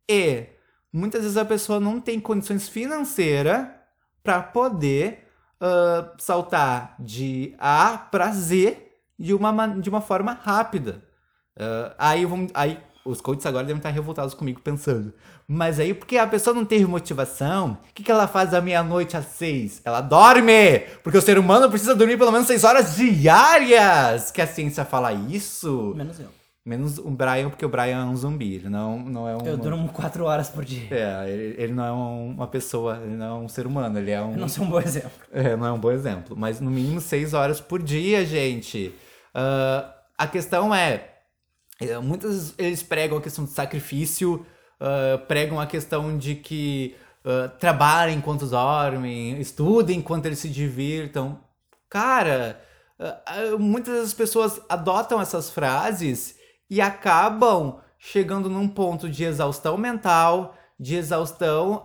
e 0.09 0.47
muitas 0.91 1.21
vezes 1.21 1.37
a 1.37 1.45
pessoa 1.45 1.79
não 1.79 2.01
tem 2.01 2.19
condições 2.19 2.67
financeiras 2.67 3.67
para 4.21 4.43
poder 4.43 5.25
ah, 5.61 6.13
saltar 6.19 6.95
de 6.99 7.55
A 7.57 7.97
para 7.97 8.31
Z 8.31 8.77
de 9.17 9.33
uma, 9.33 9.67
de 9.67 9.89
uma 9.89 10.01
forma 10.01 10.33
rápida. 10.33 11.01
Ah, 11.57 11.95
aí, 11.97 12.25
vamos, 12.25 12.51
aí 12.53 12.77
os 13.05 13.19
coaches 13.21 13.45
agora 13.45 13.65
devem 13.65 13.79
estar 13.79 13.89
revoltados 13.89 14.33
comigo 14.33 14.61
pensando. 14.61 15.13
Mas 15.47 15.79
aí, 15.79 15.93
porque 15.93 16.17
a 16.17 16.27
pessoa 16.27 16.53
não 16.53 16.63
teve 16.63 16.85
motivação, 16.85 17.77
o 17.89 17.93
que, 17.93 18.03
que 18.03 18.11
ela 18.11 18.27
faz 18.27 18.51
da 18.51 18.61
meia-noite 18.61 19.17
às 19.17 19.25
seis? 19.25 19.81
Ela 19.83 19.99
dorme! 20.01 20.79
Porque 21.03 21.17
o 21.17 21.21
ser 21.21 21.37
humano 21.37 21.69
precisa 21.69 21.93
dormir 21.95 22.17
pelo 22.17 22.31
menos 22.31 22.47
seis 22.47 22.63
horas 22.63 22.95
diárias! 22.95 24.31
Que 24.31 24.41
a 24.41 24.47
ciência 24.47 24.85
fala 24.85 25.11
isso. 25.13 25.93
Menos 25.95 26.19
eu. 26.19 26.27
Menos 26.63 26.99
o 26.99 27.09
Brian, 27.09 27.49
porque 27.49 27.65
o 27.65 27.69
Brian 27.69 28.01
é 28.01 28.05
um 28.05 28.15
zumbi. 28.15 28.53
Ele 28.55 28.69
não, 28.69 28.99
não 28.99 29.27
é 29.27 29.35
um. 29.35 29.39
Eu 29.45 29.57
durmo 29.57 29.89
quatro 29.89 30.25
horas 30.25 30.47
por 30.47 30.63
dia. 30.63 30.87
É, 30.91 31.27
ele, 31.27 31.55
ele 31.57 31.73
não 31.73 31.83
é 31.85 31.91
um- 31.91 32.29
uma 32.33 32.45
pessoa, 32.45 32.99
ele 33.03 33.15
não 33.15 33.25
é 33.25 33.33
um 33.45 33.47
ser 33.49 33.65
humano, 33.65 33.97
ele 33.97 34.11
é 34.11 34.21
um. 34.21 34.33
Eu 34.33 34.37
não 34.37 34.47
sou 34.47 34.65
um 34.65 34.69
bom 34.69 34.79
exemplo. 34.79 35.09
É, 35.33 35.55
não 35.55 35.65
é 35.65 35.71
um 35.71 35.79
bom 35.79 35.91
exemplo. 35.91 36.35
Mas 36.37 36.61
no 36.61 36.69
mínimo 36.69 37.01
seis 37.01 37.33
horas 37.33 37.59
por 37.59 37.81
dia, 37.81 38.23
gente. 38.23 38.93
Ah, 39.33 39.91
a 40.17 40.27
questão 40.27 40.73
é. 40.73 41.10
É, 41.81 41.97
Muitos 41.99 42.53
eles 42.57 42.83
pregam 42.83 43.17
a 43.17 43.21
questão 43.21 43.45
de 43.45 43.51
sacrifício, 43.51 44.45
ah, 44.81 45.19
pregam 45.27 45.59
a 45.59 45.67
questão 45.67 46.17
de 46.17 46.33
que 46.35 46.95
ah, 47.23 47.47
trabalhem 47.59 48.17
enquanto 48.17 48.47
dormem, 48.47 49.39
estudem 49.39 49.99
enquanto 49.99 50.25
eles 50.25 50.39
se 50.39 50.49
divirtam. 50.49 51.39
Cara, 51.87 52.59
ah, 52.99 53.57
muitas 53.59 54.01
das 54.01 54.13
pessoas 54.13 54.59
adotam 54.67 55.21
essas 55.21 55.51
frases 55.51 56.35
e 56.69 56.81
acabam 56.81 57.79
chegando 57.99 58.49
num 58.49 58.67
ponto 58.67 59.07
de 59.07 59.23
exaustão 59.23 59.77
mental, 59.77 60.55
de 60.79 60.95
exaustão, 60.95 61.83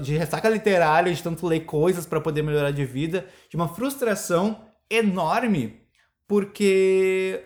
de 0.00 0.16
ressaca 0.16 0.48
literária, 0.48 1.12
de 1.12 1.20
tanto 1.20 1.44
ler 1.44 1.60
coisas 1.60 2.06
para 2.06 2.20
poder 2.20 2.42
melhorar 2.42 2.70
de 2.70 2.84
vida, 2.84 3.26
de 3.48 3.56
uma 3.56 3.66
frustração 3.66 4.60
enorme, 4.88 5.80
porque 6.28 7.42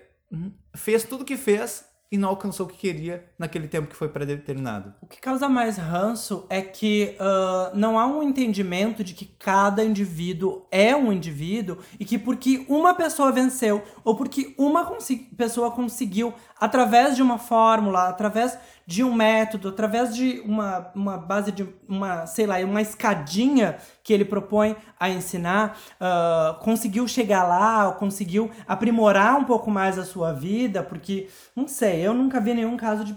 fez 0.75 1.05
tudo 1.05 1.23
o 1.23 1.25
que 1.25 1.37
fez 1.37 1.85
e 2.15 2.17
não 2.17 2.29
alcançou 2.29 2.67
o 2.67 2.69
que 2.69 2.77
queria 2.77 3.25
naquele 3.37 3.67
tempo 3.67 3.89
que 3.89 3.97
foi 3.97 4.09
predeterminado. 4.09 4.95
O 5.03 5.07
que 5.07 5.21
causa 5.21 5.49
mais 5.49 5.77
ranço 5.77 6.47
é 6.49 6.63
que 6.63 7.17
ah, 7.19 7.73
não 7.75 7.99
há 7.99 8.07
um 8.07 8.23
entendimento 8.23 9.03
de 9.03 9.15
que 9.15 9.25
cada 9.25 9.83
indivíduo 9.83 10.65
é 10.71 10.95
um 10.95 11.13
indivíduo 11.13 11.79
e 11.99 12.05
que 12.05 12.17
porque 12.17 12.65
uma 12.69 12.95
pessoa 12.95 13.33
venceu 13.33 13.83
ou 14.05 14.15
porque 14.15 14.55
uma 14.57 14.97
pessoa 15.37 15.73
conseguiu, 15.73 16.33
através 16.65 17.15
de 17.15 17.23
uma 17.23 17.37
fórmula, 17.37 18.09
através 18.09 18.59
de 18.87 19.05
um 19.05 19.15
método, 19.15 19.69
através 19.69 20.15
de 20.15 20.41
uma, 20.47 20.91
uma 20.95 21.19
base 21.19 21.53
de 21.53 21.69
uma, 21.87 22.27
sei 22.27 22.47
lá, 22.47 22.59
uma 22.61 22.81
escadinha 22.81 23.77
que 24.03 24.13
ele 24.13 24.25
propõe 24.25 24.75
a 24.99 25.11
ensinar, 25.11 25.79
ah, 26.01 26.59
conseguiu 26.63 27.07
chegar 27.07 27.45
lá, 27.45 27.93
conseguiu 27.93 28.51
aprimorar 28.67 29.39
um 29.39 29.45
pouco 29.45 29.71
mais 29.71 29.99
a 29.99 30.05
sua 30.05 30.33
vida, 30.33 30.83
porque, 30.83 31.29
não 31.55 31.69
sei, 31.69 32.07
eu 32.07 32.15
nunca 32.15 32.41
vi 32.41 32.55
nenhum 32.55 32.77
caso 32.77 33.05
de 33.05 33.15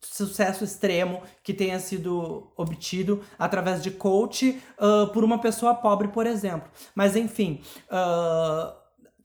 sucesso 0.00 0.64
extremo 0.64 1.22
que 1.42 1.52
tenha 1.52 1.78
sido 1.78 2.50
obtido 2.56 3.22
através 3.38 3.82
de 3.82 3.90
coach 3.90 4.58
ah, 4.78 5.10
por 5.12 5.22
uma 5.22 5.38
pessoa 5.38 5.74
pobre, 5.74 6.08
por 6.08 6.26
exemplo. 6.26 6.70
Mas 6.94 7.14
enfim, 7.14 7.60
ah, 7.90 8.74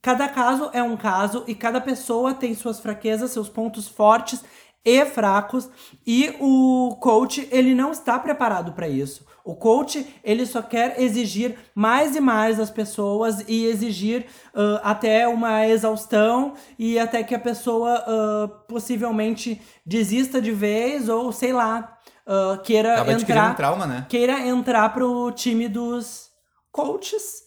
cada 0.02 0.28
caso 0.28 0.68
é 0.72 0.82
um 0.82 0.96
caso 0.96 1.44
e 1.46 1.54
cada 1.54 1.80
pessoa 1.80 2.34
tem 2.34 2.54
suas 2.54 2.80
fraquezas, 2.80 3.30
seus 3.30 3.48
pontos 3.48 3.86
fortes 3.86 4.44
e 4.84 5.04
fracos 5.06 5.70
e 6.04 6.34
o 6.40 6.96
coach 7.00 7.48
ele 7.52 7.72
não 7.72 7.92
está 7.92 8.18
preparado 8.18 8.72
para 8.72 8.88
isso. 8.88 9.24
O 9.44 9.54
coach 9.54 10.06
ele 10.22 10.44
só 10.44 10.60
quer 10.62 11.00
exigir 11.00 11.56
mais 11.74 12.14
e 12.14 12.20
mais 12.20 12.58
das 12.58 12.70
pessoas 12.70 13.44
e 13.48 13.64
exigir 13.66 14.26
ah, 14.54 14.80
até 14.82 15.26
uma 15.28 15.66
exaustão 15.66 16.54
e 16.76 16.98
até 16.98 17.22
que 17.22 17.34
a 17.34 17.38
pessoa 17.38 18.04
ah, 18.06 18.48
possivelmente 18.68 19.60
desista 19.86 20.42
de 20.42 20.50
vez 20.50 21.08
ou 21.08 21.32
sei 21.32 21.52
lá 21.52 21.96
ah, 22.26 22.58
queira 22.64 22.94
Acaba 22.94 23.12
adquirindo 23.12 23.38
um 23.38 23.50
entrar 23.50 23.56
trauma, 23.56 23.86
né? 23.86 24.06
queira 24.08 24.40
entrar 24.46 24.92
pro 24.92 25.30
time 25.32 25.68
dos 25.68 26.28
coaches 26.72 27.44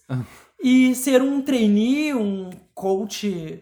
e 0.66 0.96
ser 0.96 1.22
um 1.22 1.44
trainee, 1.44 2.12
um 2.16 2.50
coach 2.74 3.62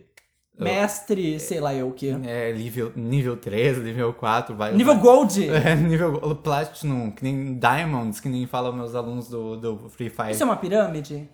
Mestre, 0.58 1.38
sei 1.38 1.60
lá 1.60 1.74
eu 1.74 1.90
o 1.90 1.92
que. 1.92 2.08
É, 2.26 2.54
nível, 2.54 2.94
nível 2.96 3.36
3, 3.36 3.80
nível 3.80 4.14
4, 4.14 4.56
vai. 4.56 4.74
Nível 4.74 4.94
vai. 4.94 5.04
Gold! 5.04 5.50
É, 5.52 5.76
nível 5.76 6.36
Platinum, 6.38 7.12
que 7.12 7.24
nem 7.24 7.60
Diamonds, 7.60 8.22
que 8.22 8.30
nem 8.30 8.48
falam 8.48 8.72
meus 8.72 8.96
alunos 8.96 9.28
do, 9.28 9.58
do 9.58 9.90
Free 9.90 10.10
Fire. 10.10 10.32
Isso 10.32 10.44
é 10.44 10.46
uma 10.46 10.56
pirâmide? 10.56 11.28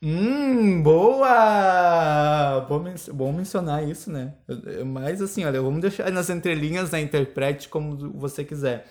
Hum, 0.00 0.82
boa! 0.82 2.64
Bom, 2.68 2.84
bom 3.12 3.32
mencionar 3.32 3.88
isso, 3.88 4.08
né? 4.08 4.34
Mas 4.86 5.20
assim, 5.20 5.44
olha, 5.44 5.60
vamos 5.60 5.80
deixar 5.80 6.12
nas 6.12 6.30
entrelinhas, 6.30 6.92
né? 6.92 7.00
Interprete 7.00 7.68
como 7.68 7.96
você 8.16 8.44
quiser. 8.44 8.86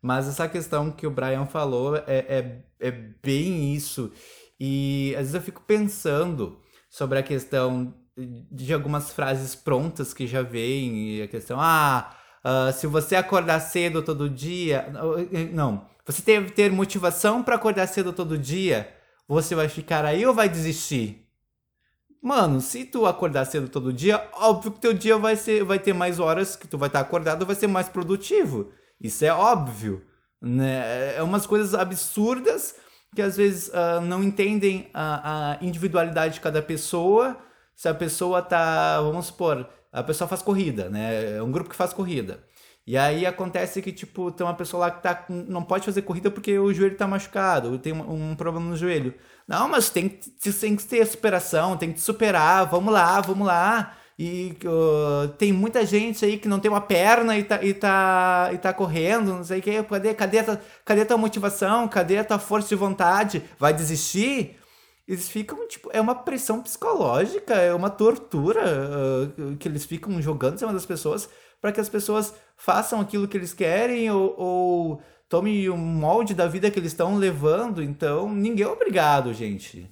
Mas 0.00 0.28
essa 0.28 0.48
questão 0.48 0.92
que 0.92 1.04
o 1.04 1.10
Brian 1.10 1.46
falou 1.46 1.96
é, 1.96 2.02
é, 2.06 2.58
é 2.78 2.90
bem 2.90 3.74
isso. 3.74 4.12
E 4.58 5.12
às 5.14 5.20
vezes 5.20 5.34
eu 5.34 5.42
fico 5.42 5.62
pensando 5.62 6.58
sobre 6.88 7.18
a 7.18 7.22
questão 7.22 7.94
de 8.16 8.72
algumas 8.72 9.12
frases 9.12 9.54
prontas 9.54 10.14
que 10.14 10.26
já 10.26 10.42
vêm, 10.42 11.16
e 11.16 11.22
a 11.22 11.28
questão, 11.28 11.60
ah, 11.60 12.14
ah, 12.42 12.72
se 12.72 12.86
você 12.86 13.16
acordar 13.16 13.60
cedo 13.60 14.02
todo 14.02 14.30
dia. 14.30 14.86
Não, 15.52 15.86
você 16.06 16.22
deve 16.22 16.50
ter 16.52 16.70
motivação 16.70 17.42
para 17.42 17.56
acordar 17.56 17.86
cedo 17.88 18.12
todo 18.12 18.38
dia. 18.38 18.94
Você 19.28 19.54
vai 19.54 19.68
ficar 19.68 20.04
aí 20.04 20.24
ou 20.24 20.32
vai 20.32 20.48
desistir? 20.48 21.26
Mano, 22.22 22.60
se 22.60 22.84
tu 22.84 23.04
acordar 23.06 23.44
cedo 23.44 23.68
todo 23.68 23.92
dia, 23.92 24.28
óbvio 24.32 24.72
que 24.72 24.80
teu 24.80 24.92
dia 24.92 25.18
vai 25.18 25.36
ser, 25.36 25.64
vai 25.64 25.78
ter 25.78 25.92
mais 25.92 26.18
horas 26.18 26.56
que 26.56 26.66
tu 26.66 26.78
vai 26.78 26.88
estar 26.88 27.00
acordado, 27.00 27.44
vai 27.44 27.54
ser 27.54 27.66
mais 27.66 27.88
produtivo. 27.88 28.72
Isso 29.00 29.24
é 29.24 29.32
óbvio, 29.32 30.04
né? 30.40 31.16
É 31.16 31.22
umas 31.22 31.46
coisas 31.46 31.74
absurdas 31.74 32.76
que 33.14 33.22
às 33.22 33.36
vezes 33.36 33.70
ah, 33.74 34.00
não 34.00 34.22
entendem 34.22 34.88
a, 34.92 35.52
a 35.52 35.64
individualidade 35.64 36.34
de 36.34 36.40
cada 36.40 36.62
pessoa. 36.62 37.36
Se 37.74 37.88
a 37.88 37.94
pessoa 37.94 38.42
tá, 38.42 39.00
vamos 39.00 39.26
supor, 39.26 39.68
a 39.92 40.02
pessoa 40.02 40.28
faz 40.28 40.42
corrida, 40.42 40.88
né? 40.88 41.36
É 41.36 41.42
um 41.42 41.50
grupo 41.50 41.70
que 41.70 41.76
faz 41.76 41.92
corrida. 41.92 42.42
E 42.86 42.96
aí 42.96 43.26
acontece 43.26 43.82
que, 43.82 43.90
tipo, 43.92 44.30
tem 44.30 44.46
uma 44.46 44.54
pessoa 44.54 44.86
lá 44.86 44.90
que 44.92 45.02
tá, 45.02 45.24
não 45.28 45.62
pode 45.62 45.84
fazer 45.84 46.02
corrida 46.02 46.30
porque 46.30 46.56
o 46.56 46.72
joelho 46.72 46.96
tá 46.96 47.06
machucado, 47.06 47.78
tem 47.78 47.92
um, 47.92 48.30
um 48.30 48.36
problema 48.36 48.68
no 48.70 48.76
joelho. 48.76 49.12
Não, 49.46 49.68
mas 49.68 49.90
tem, 49.90 50.08
tem 50.08 50.76
que 50.76 50.84
ter 50.84 51.04
superação, 51.06 51.76
tem 51.76 51.90
que 51.90 51.96
te 51.96 52.02
superar, 52.02 52.64
vamos 52.66 52.92
lá, 52.92 53.20
vamos 53.20 53.46
lá. 53.46 53.96
E 54.18 54.56
uh, 54.64 55.28
tem 55.36 55.52
muita 55.52 55.84
gente 55.84 56.24
aí 56.24 56.38
que 56.38 56.48
não 56.48 56.58
tem 56.58 56.70
uma 56.70 56.80
perna 56.80 57.36
e 57.36 57.44
tá, 57.44 57.62
e 57.62 57.74
tá, 57.74 58.50
e 58.52 58.58
tá 58.58 58.72
correndo, 58.72 59.34
não 59.34 59.44
sei 59.44 59.58
o 59.58 59.62
que. 59.62 59.82
Cadê, 59.82 60.14
cadê, 60.14 60.38
a, 60.38 60.60
cadê 60.84 61.00
a 61.02 61.06
tua 61.06 61.18
motivação? 61.18 61.86
Cadê 61.86 62.18
a 62.18 62.24
tua 62.24 62.38
força 62.38 62.68
de 62.68 62.74
vontade? 62.74 63.42
Vai 63.58 63.74
desistir? 63.74 64.56
Eles 65.06 65.28
ficam, 65.28 65.68
tipo, 65.68 65.90
é 65.92 66.00
uma 66.00 66.14
pressão 66.14 66.62
psicológica, 66.62 67.54
é 67.54 67.74
uma 67.74 67.90
tortura 67.90 68.62
uh, 69.38 69.56
que 69.56 69.68
eles 69.68 69.84
ficam 69.84 70.20
jogando 70.20 70.54
em 70.54 70.58
cima 70.58 70.72
das 70.72 70.86
pessoas 70.86 71.28
para 71.60 71.70
que 71.70 71.80
as 71.80 71.88
pessoas 71.88 72.34
façam 72.56 73.00
aquilo 73.00 73.28
que 73.28 73.36
eles 73.36 73.52
querem 73.52 74.10
ou, 74.10 74.34
ou 74.38 75.02
tomem 75.28 75.68
o 75.68 75.76
molde 75.76 76.34
da 76.34 76.46
vida 76.46 76.70
que 76.70 76.78
eles 76.78 76.92
estão 76.92 77.16
levando. 77.16 77.82
Então, 77.82 78.32
ninguém 78.32 78.64
é 78.64 78.68
obrigado, 78.68 79.32
gente. 79.34 79.90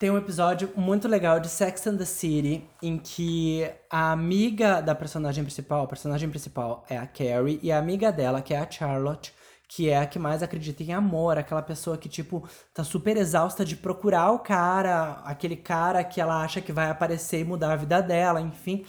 Tem 0.00 0.10
um 0.10 0.16
episódio 0.16 0.72
muito 0.74 1.06
legal 1.06 1.38
de 1.38 1.50
Sex 1.50 1.86
and 1.86 1.98
the 1.98 2.06
City 2.06 2.66
em 2.82 2.96
que 2.96 3.70
a 3.90 4.12
amiga 4.12 4.80
da 4.80 4.94
personagem 4.94 5.44
principal, 5.44 5.84
a 5.84 5.86
personagem 5.86 6.30
principal 6.30 6.86
é 6.88 6.96
a 6.96 7.06
Carrie, 7.06 7.60
e 7.62 7.70
a 7.70 7.76
amiga 7.76 8.10
dela, 8.10 8.40
que 8.40 8.54
é 8.54 8.58
a 8.58 8.70
Charlotte, 8.70 9.34
que 9.68 9.90
é 9.90 9.98
a 9.98 10.06
que 10.06 10.18
mais 10.18 10.42
acredita 10.42 10.82
em 10.82 10.94
amor, 10.94 11.36
aquela 11.36 11.60
pessoa 11.60 11.98
que, 11.98 12.08
tipo, 12.08 12.48
tá 12.72 12.82
super 12.82 13.14
exausta 13.18 13.62
de 13.62 13.76
procurar 13.76 14.30
o 14.30 14.38
cara, 14.38 15.20
aquele 15.22 15.54
cara 15.54 16.02
que 16.02 16.18
ela 16.18 16.42
acha 16.42 16.62
que 16.62 16.72
vai 16.72 16.88
aparecer 16.88 17.40
e 17.40 17.44
mudar 17.44 17.74
a 17.74 17.76
vida 17.76 18.00
dela, 18.00 18.40
enfim. 18.40 18.86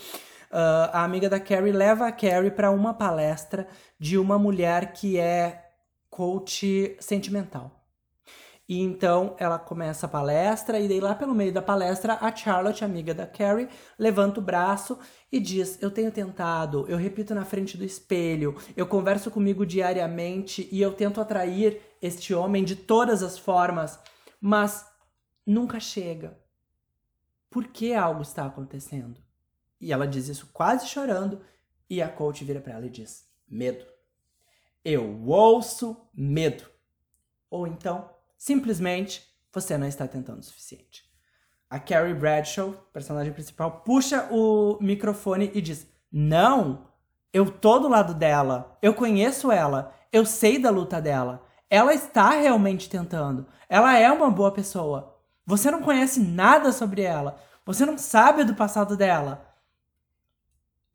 Ah, 0.49 0.91
a 0.93 1.03
amiga 1.03 1.29
da 1.29 1.41
Carrie 1.41 1.73
leva 1.73 2.07
a 2.07 2.11
Carrie 2.13 2.51
pra 2.51 2.71
uma 2.71 2.93
palestra 2.93 3.67
de 3.99 4.17
uma 4.17 4.39
mulher 4.39 4.93
que 4.93 5.19
é 5.19 5.61
coach 6.09 6.95
sentimental. 7.01 7.80
E 8.71 8.79
então 8.79 9.35
ela 9.37 9.59
começa 9.59 10.05
a 10.05 10.09
palestra, 10.09 10.79
e 10.79 10.87
daí 10.87 11.01
lá 11.01 11.13
pelo 11.13 11.35
meio 11.35 11.51
da 11.51 11.61
palestra, 11.61 12.17
a 12.21 12.33
Charlotte, 12.33 12.85
amiga 12.85 13.13
da 13.13 13.27
Carrie, 13.27 13.67
levanta 13.99 14.39
o 14.39 14.41
braço 14.41 14.97
e 15.29 15.41
diz: 15.41 15.77
Eu 15.81 15.91
tenho 15.91 16.09
tentado, 16.09 16.85
eu 16.87 16.95
repito 16.95 17.35
na 17.35 17.43
frente 17.43 17.75
do 17.75 17.83
espelho, 17.83 18.55
eu 18.77 18.87
converso 18.87 19.29
comigo 19.29 19.65
diariamente 19.65 20.69
e 20.71 20.81
eu 20.81 20.93
tento 20.93 21.19
atrair 21.19 21.81
este 22.01 22.33
homem 22.33 22.63
de 22.63 22.77
todas 22.77 23.21
as 23.21 23.37
formas, 23.37 23.99
mas 24.39 24.89
nunca 25.45 25.77
chega. 25.77 26.39
Por 27.49 27.67
que 27.67 27.93
algo 27.93 28.21
está 28.21 28.45
acontecendo? 28.45 29.19
E 29.81 29.91
ela 29.91 30.07
diz 30.07 30.29
isso 30.29 30.49
quase 30.53 30.87
chorando, 30.87 31.41
e 31.89 32.01
a 32.01 32.07
coach 32.07 32.45
vira 32.45 32.61
para 32.61 32.75
ela 32.75 32.85
e 32.85 32.89
diz: 32.89 33.25
Medo. 33.45 33.85
Eu 34.81 35.25
ouço 35.27 36.07
medo. 36.13 36.63
Ou 37.49 37.67
então, 37.67 38.20
simplesmente, 38.41 39.23
você 39.53 39.77
não 39.77 39.85
está 39.85 40.07
tentando 40.07 40.39
o 40.39 40.43
suficiente. 40.43 41.03
A 41.69 41.79
Carrie 41.79 42.15
Bradshaw, 42.15 42.73
personagem 42.91 43.31
principal, 43.31 43.81
puxa 43.81 44.27
o 44.31 44.79
microfone 44.81 45.51
e 45.53 45.61
diz: 45.61 45.85
Não, 46.11 46.87
eu 47.31 47.51
tô 47.51 47.77
do 47.77 47.87
lado 47.87 48.15
dela, 48.15 48.79
eu 48.81 48.95
conheço 48.95 49.51
ela, 49.51 49.93
eu 50.11 50.25
sei 50.25 50.57
da 50.57 50.71
luta 50.71 50.99
dela. 50.99 51.45
Ela 51.69 51.93
está 51.93 52.31
realmente 52.31 52.89
tentando. 52.89 53.45
Ela 53.69 53.95
é 53.95 54.11
uma 54.11 54.31
boa 54.31 54.51
pessoa. 54.51 55.15
Você 55.45 55.69
não 55.69 55.83
conhece 55.83 56.19
nada 56.19 56.71
sobre 56.71 57.03
ela. 57.03 57.39
Você 57.63 57.85
não 57.85 57.97
sabe 57.97 58.43
do 58.43 58.55
passado 58.55 58.97
dela. 58.97 59.47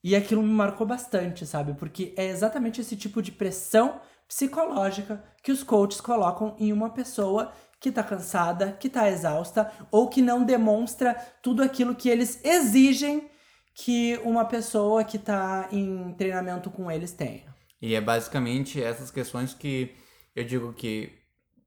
E 0.02 0.14
aquilo 0.16 0.42
me 0.42 0.52
marcou 0.52 0.86
bastante, 0.86 1.46
sabe? 1.46 1.74
Porque 1.74 2.12
é 2.16 2.26
exatamente 2.26 2.80
esse 2.80 2.96
tipo 2.96 3.22
de 3.22 3.32
pressão 3.32 4.00
psicológica 4.28 5.22
que 5.42 5.52
os 5.52 5.62
coaches 5.62 6.00
colocam 6.00 6.56
em 6.58 6.72
uma 6.72 6.90
pessoa 6.90 7.52
que 7.80 7.92
tá 7.92 8.02
cansada, 8.02 8.72
que 8.72 8.88
tá 8.88 9.08
exausta 9.08 9.70
ou 9.90 10.08
que 10.08 10.22
não 10.22 10.44
demonstra 10.44 11.14
tudo 11.42 11.62
aquilo 11.62 11.94
que 11.94 12.08
eles 12.08 12.44
exigem 12.44 13.30
que 13.74 14.18
uma 14.24 14.44
pessoa 14.44 15.04
que 15.04 15.18
tá 15.18 15.68
em 15.70 16.14
treinamento 16.14 16.70
com 16.70 16.90
eles 16.90 17.12
tenha. 17.12 17.54
E 17.80 17.94
é 17.94 18.00
basicamente 18.00 18.82
essas 18.82 19.10
questões 19.10 19.52
que 19.52 19.94
eu 20.34 20.44
digo 20.44 20.72
que 20.72 21.12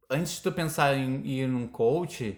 antes 0.10 0.34
de 0.34 0.42
tu 0.42 0.52
pensar 0.52 0.96
em 0.98 1.26
ir 1.26 1.48
num 1.48 1.68
coach, 1.68 2.36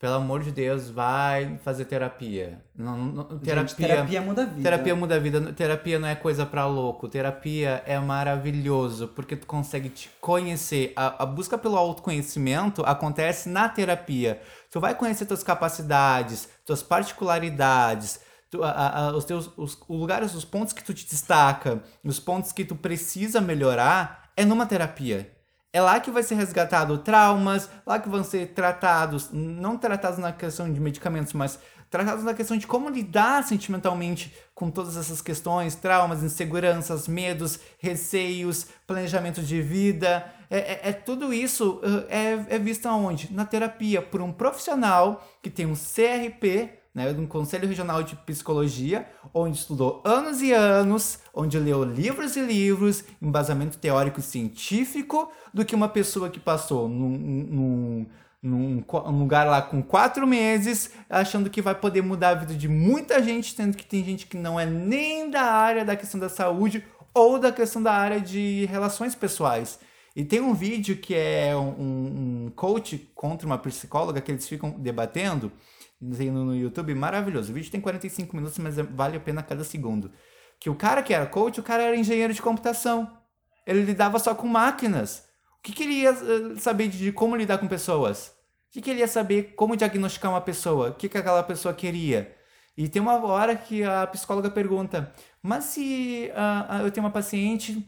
pelo 0.00 0.14
amor 0.14 0.42
de 0.42 0.50
Deus, 0.50 0.88
vai 0.88 1.58
fazer 1.62 1.84
terapia. 1.84 2.62
Não, 2.74 2.96
não- 2.96 3.24
terapia, 3.38 3.68
Gente, 3.68 3.76
terapia 3.76 4.20
muda 4.22 4.42
a 4.42 4.46
vida. 4.46 4.62
Terapia 4.62 4.96
muda 4.96 5.14
a 5.14 5.18
vida. 5.18 5.52
Terapia 5.52 5.98
não 5.98 6.08
é 6.08 6.14
coisa 6.14 6.46
pra 6.46 6.64
louco. 6.64 7.06
Terapia 7.06 7.82
é 7.86 7.98
maravilhoso 7.98 9.08
porque 9.08 9.36
tu 9.36 9.46
consegue 9.46 9.90
te 9.90 10.10
conhecer. 10.18 10.94
A, 10.96 11.22
a 11.22 11.26
busca 11.26 11.58
pelo 11.58 11.76
autoconhecimento 11.76 12.82
acontece 12.86 13.50
na 13.50 13.68
terapia. 13.68 14.40
Tu 14.70 14.80
vai 14.80 14.94
conhecer 14.94 15.26
tuas 15.26 15.42
capacidades, 15.42 16.48
tuas 16.64 16.82
particularidades, 16.82 18.20
tu- 18.50 18.64
a- 18.64 18.70
a- 19.08 19.16
os 19.16 19.24
teus 19.26 19.50
os, 19.56 19.76
os 19.86 19.98
lugares, 19.98 20.34
os 20.34 20.44
pontos 20.46 20.72
que 20.72 20.82
tu 20.82 20.94
te 20.94 21.06
destaca, 21.08 21.82
os 22.02 22.18
pontos 22.18 22.52
que 22.52 22.64
tu 22.64 22.74
precisa 22.74 23.40
melhorar 23.40 24.30
é 24.36 24.44
numa 24.46 24.64
terapia. 24.64 25.30
É 25.72 25.80
lá 25.80 26.00
que 26.00 26.10
vai 26.10 26.22
ser 26.22 26.34
resgatado 26.34 26.98
traumas, 26.98 27.68
lá 27.86 27.98
que 27.98 28.08
vão 28.08 28.24
ser 28.24 28.48
tratados, 28.54 29.28
não 29.32 29.76
tratados 29.76 30.18
na 30.18 30.32
questão 30.32 30.72
de 30.72 30.80
medicamentos, 30.80 31.32
mas 31.32 31.58
tratados 31.88 32.24
na 32.24 32.34
questão 32.34 32.56
de 32.56 32.66
como 32.66 32.88
lidar 32.88 33.44
sentimentalmente 33.44 34.32
com 34.54 34.70
todas 34.70 34.96
essas 34.96 35.20
questões, 35.22 35.74
traumas, 35.74 36.22
inseguranças, 36.22 37.06
medos, 37.06 37.58
receios, 37.78 38.66
planejamento 38.86 39.42
de 39.42 39.60
vida. 39.62 40.24
É, 40.50 40.58
é- 40.58 40.80
é 40.90 40.92
tudo 40.92 41.32
isso 41.32 41.80
uh, 41.84 42.04
é, 42.08 42.56
é 42.56 42.58
visto 42.58 42.86
aonde? 42.86 43.32
Na 43.32 43.44
terapia, 43.44 44.02
por 44.02 44.20
um 44.20 44.32
profissional 44.32 45.24
que 45.40 45.50
tem 45.50 45.66
um 45.66 45.74
CRP, 45.76 46.79
né, 46.94 47.10
um 47.12 47.26
Conselho 47.26 47.68
Regional 47.68 48.02
de 48.02 48.16
Psicologia, 48.16 49.06
onde 49.32 49.58
estudou 49.58 50.02
anos 50.04 50.42
e 50.42 50.52
anos, 50.52 51.20
onde 51.32 51.58
leu 51.58 51.84
livros 51.84 52.36
e 52.36 52.40
livros, 52.40 53.04
embasamento 53.22 53.78
teórico 53.78 54.20
e 54.20 54.22
científico, 54.22 55.30
do 55.54 55.64
que 55.64 55.74
uma 55.74 55.88
pessoa 55.88 56.28
que 56.28 56.40
passou 56.40 56.88
num, 56.88 57.16
num, 57.16 58.06
num 58.42 58.82
co- 58.82 59.08
um 59.08 59.18
lugar 59.18 59.46
lá 59.46 59.62
com 59.62 59.82
quatro 59.82 60.26
meses, 60.26 60.90
achando 61.08 61.48
que 61.48 61.62
vai 61.62 61.74
poder 61.74 62.02
mudar 62.02 62.30
a 62.30 62.34
vida 62.34 62.54
de 62.54 62.68
muita 62.68 63.22
gente, 63.22 63.54
sendo 63.54 63.76
que 63.76 63.86
tem 63.86 64.04
gente 64.04 64.26
que 64.26 64.36
não 64.36 64.58
é 64.58 64.66
nem 64.66 65.30
da 65.30 65.42
área 65.42 65.84
da 65.84 65.94
questão 65.94 66.18
da 66.18 66.28
saúde 66.28 66.84
ou 67.14 67.38
da 67.38 67.52
questão 67.52 67.82
da 67.82 67.92
área 67.92 68.20
de 68.20 68.66
relações 68.66 69.14
pessoais. 69.14 69.78
E 70.14 70.24
tem 70.24 70.40
um 70.40 70.54
vídeo 70.54 70.96
que 70.96 71.14
é 71.14 71.54
um, 71.54 72.46
um 72.46 72.52
coach 72.56 73.10
contra 73.14 73.46
uma 73.46 73.58
psicóloga 73.58 74.20
que 74.20 74.32
eles 74.32 74.48
ficam 74.48 74.70
debatendo 74.70 75.52
no, 76.00 76.54
YouTube, 76.54 76.94
maravilhoso. 76.94 77.50
O 77.50 77.54
vídeo 77.54 77.70
tem 77.70 77.80
45 77.80 78.34
minutos, 78.34 78.58
mas 78.58 78.78
é- 78.78 78.82
vale 78.82 79.16
a 79.16 79.20
pena 79.20 79.42
cada 79.42 79.64
segundo. 79.64 80.10
Que 80.58 80.70
o 80.70 80.74
cara 80.74 81.02
que 81.02 81.12
era 81.12 81.26
coach, 81.26 81.60
o 81.60 81.62
cara 81.62 81.82
era 81.82 81.96
engenheiro 81.96 82.32
de 82.32 82.42
computação. 82.42 83.18
Ele 83.66 83.82
lidava 83.82 84.18
só 84.18 84.34
com 84.34 84.46
máquinas. 84.46 85.24
O 85.58 85.62
que, 85.62 85.72
que 85.72 85.82
ele 85.82 85.94
ia 85.94 86.10
eh, 86.10 86.58
saber 86.58 86.88
de, 86.88 87.12
como 87.12 87.36
lidar 87.36 87.58
com 87.58 87.68
pessoas? 87.68 88.28
O 88.68 88.72
que, 88.72 88.80
que 88.80 88.90
ele 88.90 89.00
ia 89.00 89.08
saber 89.08 89.54
como 89.54 89.76
diagnosticar 89.76 90.30
uma 90.30 90.40
pessoa? 90.40 90.90
O 90.90 90.94
que, 90.94 91.08
que 91.08 91.18
aquela 91.18 91.42
pessoa 91.42 91.74
queria? 91.74 92.34
E 92.76 92.88
tem 92.88 93.02
uma 93.02 93.22
hora 93.26 93.54
que 93.56 93.82
a 93.84 94.06
psicóloga 94.06 94.50
pergunta: 94.50 95.12
Mas 95.42 95.64
se 95.64 96.30
uh, 96.32 96.82
eu 96.82 96.90
tenho 96.90 97.04
uma 97.04 97.12
paciente 97.12 97.86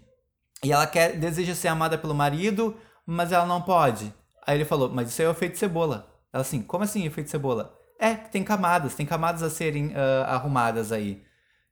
e 0.63 0.73
ela 0.73 0.87
quer, 0.87 1.17
deseja 1.17 1.55
ser 1.55 1.69
amada 1.69 1.97
pelo 1.97 2.15
marido, 2.15 2.77
mas 3.07 3.33
ela 3.33 3.47
não 3.47 3.63
pode. 3.63 4.13
Aí 4.47 4.57
ele 4.57 4.65
falou: 4.65 4.91
Mas 4.91 5.09
isso 5.09 5.23
é 5.23 5.29
o 5.29 5.31
efeito 5.31 5.59
cebola. 5.59 6.09
Ela 6.33 6.43
assim: 6.43 6.63
Como 6.63 6.85
assim 6.85 7.07
efeito 7.07 7.31
cebola? 7.31 7.79
É, 8.03 8.17
tem 8.17 8.43
camadas, 8.43 8.97
tem 8.97 9.07
camadas 9.07 9.45
a 9.45 9.49
serem 9.49 9.91
uh, 9.91 10.25
arrumadas 10.27 10.91
aí. 10.91 11.23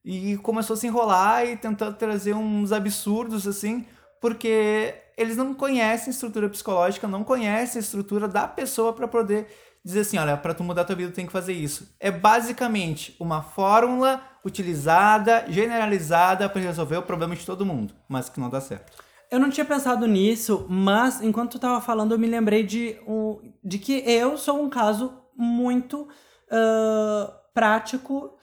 E 0.04 0.36
começou 0.36 0.74
a 0.74 0.76
se 0.76 0.86
enrolar 0.86 1.44
e 1.44 1.56
tentar 1.56 1.90
trazer 1.94 2.34
uns 2.34 2.70
absurdos 2.70 3.48
assim, 3.48 3.84
porque 4.20 4.94
eles 5.18 5.36
não 5.36 5.52
conhecem 5.52 6.06
a 6.06 6.10
estrutura 6.14 6.48
psicológica, 6.48 7.08
não 7.08 7.24
conhecem 7.24 7.80
a 7.80 7.82
estrutura 7.82 8.28
da 8.28 8.46
pessoa 8.46 8.92
para 8.92 9.08
poder 9.08 9.48
dizer 9.84 10.02
assim, 10.02 10.18
olha, 10.18 10.36
para 10.36 10.54
tu 10.54 10.62
mudar 10.62 10.84
tua 10.84 10.94
vida 10.94 11.10
tem 11.10 11.26
que 11.26 11.32
fazer 11.32 11.52
isso. 11.52 11.92
É 11.98 12.12
basicamente 12.12 13.16
uma 13.18 13.42
fórmula 13.42 14.22
utilizada, 14.44 15.46
generalizada 15.48 16.48
para 16.48 16.62
resolver 16.62 16.98
o 16.98 17.02
problema 17.02 17.34
de 17.34 17.44
todo 17.44 17.66
mundo, 17.66 17.92
mas 18.08 18.28
que 18.28 18.38
não 18.38 18.48
dá 18.48 18.60
certo. 18.60 19.02
Eu 19.28 19.40
não 19.40 19.50
tinha 19.50 19.64
pensado 19.64 20.06
nisso, 20.06 20.64
mas 20.68 21.20
enquanto 21.20 21.52
tu 21.52 21.58
tava 21.58 21.80
falando 21.80 22.12
eu 22.12 22.18
me 22.20 22.28
lembrei 22.28 22.62
de, 22.62 22.96
um, 23.04 23.52
de 23.64 23.78
que 23.80 24.04
eu 24.06 24.38
sou 24.38 24.62
um 24.62 24.70
caso 24.70 25.19
muito 25.40 26.02
uh, 26.02 27.32
prático 27.54 28.38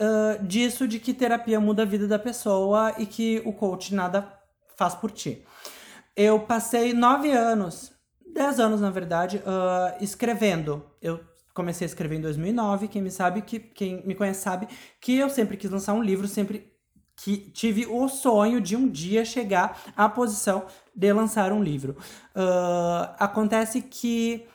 uh, 0.00 0.44
disso 0.44 0.86
de 0.86 0.98
que 0.98 1.14
terapia 1.14 1.58
muda 1.58 1.82
a 1.82 1.86
vida 1.86 2.06
da 2.06 2.18
pessoa 2.18 2.94
e 2.98 3.06
que 3.06 3.42
o 3.44 3.52
coach 3.52 3.94
nada 3.94 4.32
faz 4.76 4.94
por 4.94 5.10
ti. 5.10 5.44
Eu 6.14 6.40
passei 6.40 6.92
nove 6.92 7.32
anos 7.32 7.92
10 8.32 8.60
anos, 8.60 8.80
na 8.80 8.90
verdade, 8.90 9.38
uh, 9.38 10.02
escrevendo. 10.02 10.84
Eu 11.00 11.20
comecei 11.54 11.84
a 11.84 11.88
escrever 11.88 12.16
em 12.16 12.20
2009. 12.20 12.88
Quem 12.88 13.02
me 13.02 13.10
sabe, 13.10 13.42
que, 13.42 13.58
quem 13.58 14.04
me 14.06 14.14
conhece 14.14 14.40
sabe 14.40 14.68
que 15.00 15.16
eu 15.16 15.28
sempre 15.28 15.56
quis 15.56 15.70
lançar 15.70 15.92
um 15.92 16.02
livro, 16.02 16.26
sempre 16.26 16.72
que 17.14 17.36
tive 17.36 17.86
o 17.86 18.08
sonho 18.08 18.60
de 18.60 18.74
um 18.74 18.88
dia 18.88 19.24
chegar 19.24 19.80
à 19.94 20.08
posição 20.08 20.64
de 20.94 21.12
lançar 21.12 21.52
um 21.52 21.62
livro. 21.62 21.96
Uh, 22.34 23.14
acontece 23.18 23.82
que 23.82 24.46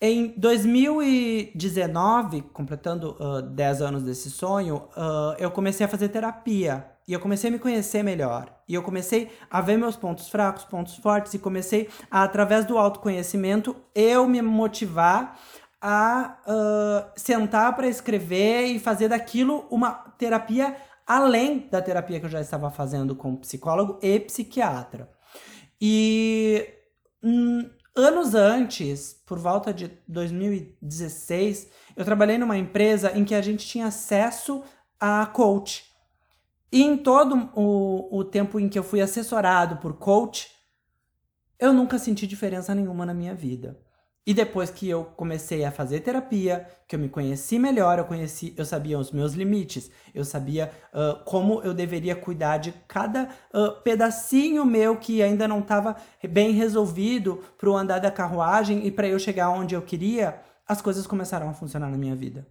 em 0.00 0.32
2019, 0.36 2.42
completando 2.52 3.16
uh, 3.18 3.42
10 3.42 3.82
anos 3.82 4.04
desse 4.04 4.30
sonho, 4.30 4.88
uh, 4.96 5.34
eu 5.38 5.50
comecei 5.50 5.84
a 5.84 5.88
fazer 5.88 6.08
terapia. 6.08 6.86
E 7.06 7.12
eu 7.12 7.18
comecei 7.18 7.48
a 7.48 7.52
me 7.52 7.58
conhecer 7.58 8.04
melhor. 8.04 8.54
E 8.68 8.74
eu 8.74 8.82
comecei 8.82 9.28
a 9.50 9.60
ver 9.60 9.76
meus 9.76 9.96
pontos 9.96 10.28
fracos, 10.28 10.64
pontos 10.64 10.94
fortes. 10.96 11.34
E 11.34 11.38
comecei, 11.38 11.88
a, 12.10 12.22
através 12.22 12.64
do 12.64 12.78
autoconhecimento, 12.78 13.74
eu 13.94 14.28
me 14.28 14.40
motivar 14.40 15.36
a 15.80 16.38
uh, 16.46 17.10
sentar 17.16 17.74
para 17.74 17.88
escrever 17.88 18.66
e 18.66 18.78
fazer 18.78 19.08
daquilo 19.08 19.66
uma 19.70 19.92
terapia 20.18 20.76
além 21.06 21.68
da 21.70 21.80
terapia 21.80 22.20
que 22.20 22.26
eu 22.26 22.30
já 22.30 22.40
estava 22.40 22.70
fazendo 22.70 23.16
com 23.16 23.34
psicólogo 23.36 23.98
e 24.00 24.20
psiquiatra. 24.20 25.10
E. 25.80 26.74
Hum, 27.20 27.68
Anos 27.98 28.32
antes, 28.32 29.20
por 29.26 29.40
volta 29.40 29.74
de 29.74 29.90
2016, 30.06 31.68
eu 31.96 32.04
trabalhei 32.04 32.38
numa 32.38 32.56
empresa 32.56 33.10
em 33.18 33.24
que 33.24 33.34
a 33.34 33.42
gente 33.42 33.66
tinha 33.66 33.88
acesso 33.88 34.62
a 35.00 35.26
coach. 35.26 35.84
E 36.70 36.80
em 36.80 36.96
todo 36.96 37.50
o, 37.56 38.18
o 38.18 38.22
tempo 38.22 38.60
em 38.60 38.68
que 38.68 38.78
eu 38.78 38.84
fui 38.84 39.00
assessorado 39.00 39.78
por 39.78 39.94
coach, 39.94 40.48
eu 41.58 41.72
nunca 41.72 41.98
senti 41.98 42.24
diferença 42.24 42.72
nenhuma 42.72 43.04
na 43.04 43.12
minha 43.12 43.34
vida. 43.34 43.76
E 44.28 44.34
depois 44.34 44.68
que 44.68 44.86
eu 44.86 45.06
comecei 45.16 45.64
a 45.64 45.72
fazer 45.72 46.00
terapia, 46.00 46.68
que 46.86 46.94
eu 46.94 47.00
me 47.00 47.08
conheci 47.08 47.58
melhor, 47.58 47.98
eu 47.98 48.04
conheci, 48.04 48.52
eu 48.58 48.64
sabia 48.66 48.98
os 48.98 49.10
meus 49.10 49.32
limites, 49.32 49.90
eu 50.14 50.22
sabia 50.22 50.70
uh, 50.92 51.24
como 51.24 51.62
eu 51.62 51.72
deveria 51.72 52.14
cuidar 52.14 52.58
de 52.58 52.74
cada 52.86 53.30
uh, 53.54 53.80
pedacinho 53.80 54.66
meu 54.66 54.96
que 54.96 55.22
ainda 55.22 55.48
não 55.48 55.60
estava 55.60 55.96
bem 56.28 56.52
resolvido 56.52 57.42
para 57.56 57.70
o 57.70 57.74
andar 57.74 58.00
da 58.00 58.10
carruagem 58.10 58.86
e 58.86 58.90
para 58.90 59.08
eu 59.08 59.18
chegar 59.18 59.48
onde 59.48 59.74
eu 59.74 59.80
queria, 59.80 60.38
as 60.66 60.82
coisas 60.82 61.06
começaram 61.06 61.48
a 61.48 61.54
funcionar 61.54 61.90
na 61.90 61.96
minha 61.96 62.14
vida. 62.14 62.46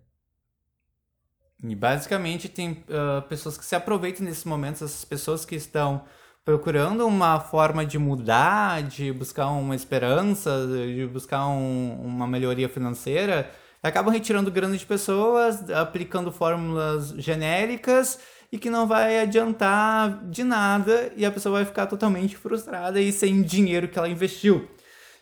E 1.63 1.76
basicamente 1.76 2.50
tem 2.50 2.72
uh, 2.72 3.22
pessoas 3.30 3.56
que 3.56 3.63
se 3.63 3.76
aproveitam 3.76 4.26
nesses 4.26 4.46
momentos, 4.46 4.82
essas 4.82 5.06
pessoas 5.06 5.46
que 5.46 5.54
estão 5.54 6.02
procurando 6.48 7.06
uma 7.06 7.42
forma 7.42 7.86
de 7.86 8.00
mudar, 8.00 8.82
de 8.82 9.12
buscar 9.12 9.48
uma 9.48 9.76
esperança, 9.76 10.66
de 10.66 11.06
buscar 11.06 11.46
um, 11.46 12.00
uma 12.02 12.26
melhoria 12.26 12.70
financeira, 12.70 13.52
acabam 13.84 14.14
retirando 14.14 14.50
grana 14.50 14.78
de 14.78 14.86
pessoas, 14.86 15.70
aplicando 15.70 16.32
fórmulas 16.32 17.10
genéricas 17.18 18.18
e 18.50 18.58
que 18.58 18.70
não 18.70 18.88
vai 18.88 19.20
adiantar 19.20 20.24
de 20.30 20.46
nada 20.46 21.12
e 21.18 21.26
a 21.26 21.32
pessoa 21.32 21.56
vai 21.58 21.66
ficar 21.66 21.86
totalmente 21.86 22.38
frustrada 22.38 23.02
e 23.02 23.12
sem 23.12 23.42
dinheiro 23.42 23.90
que 23.90 24.00
ela 24.00 24.08
investiu. 24.08 24.70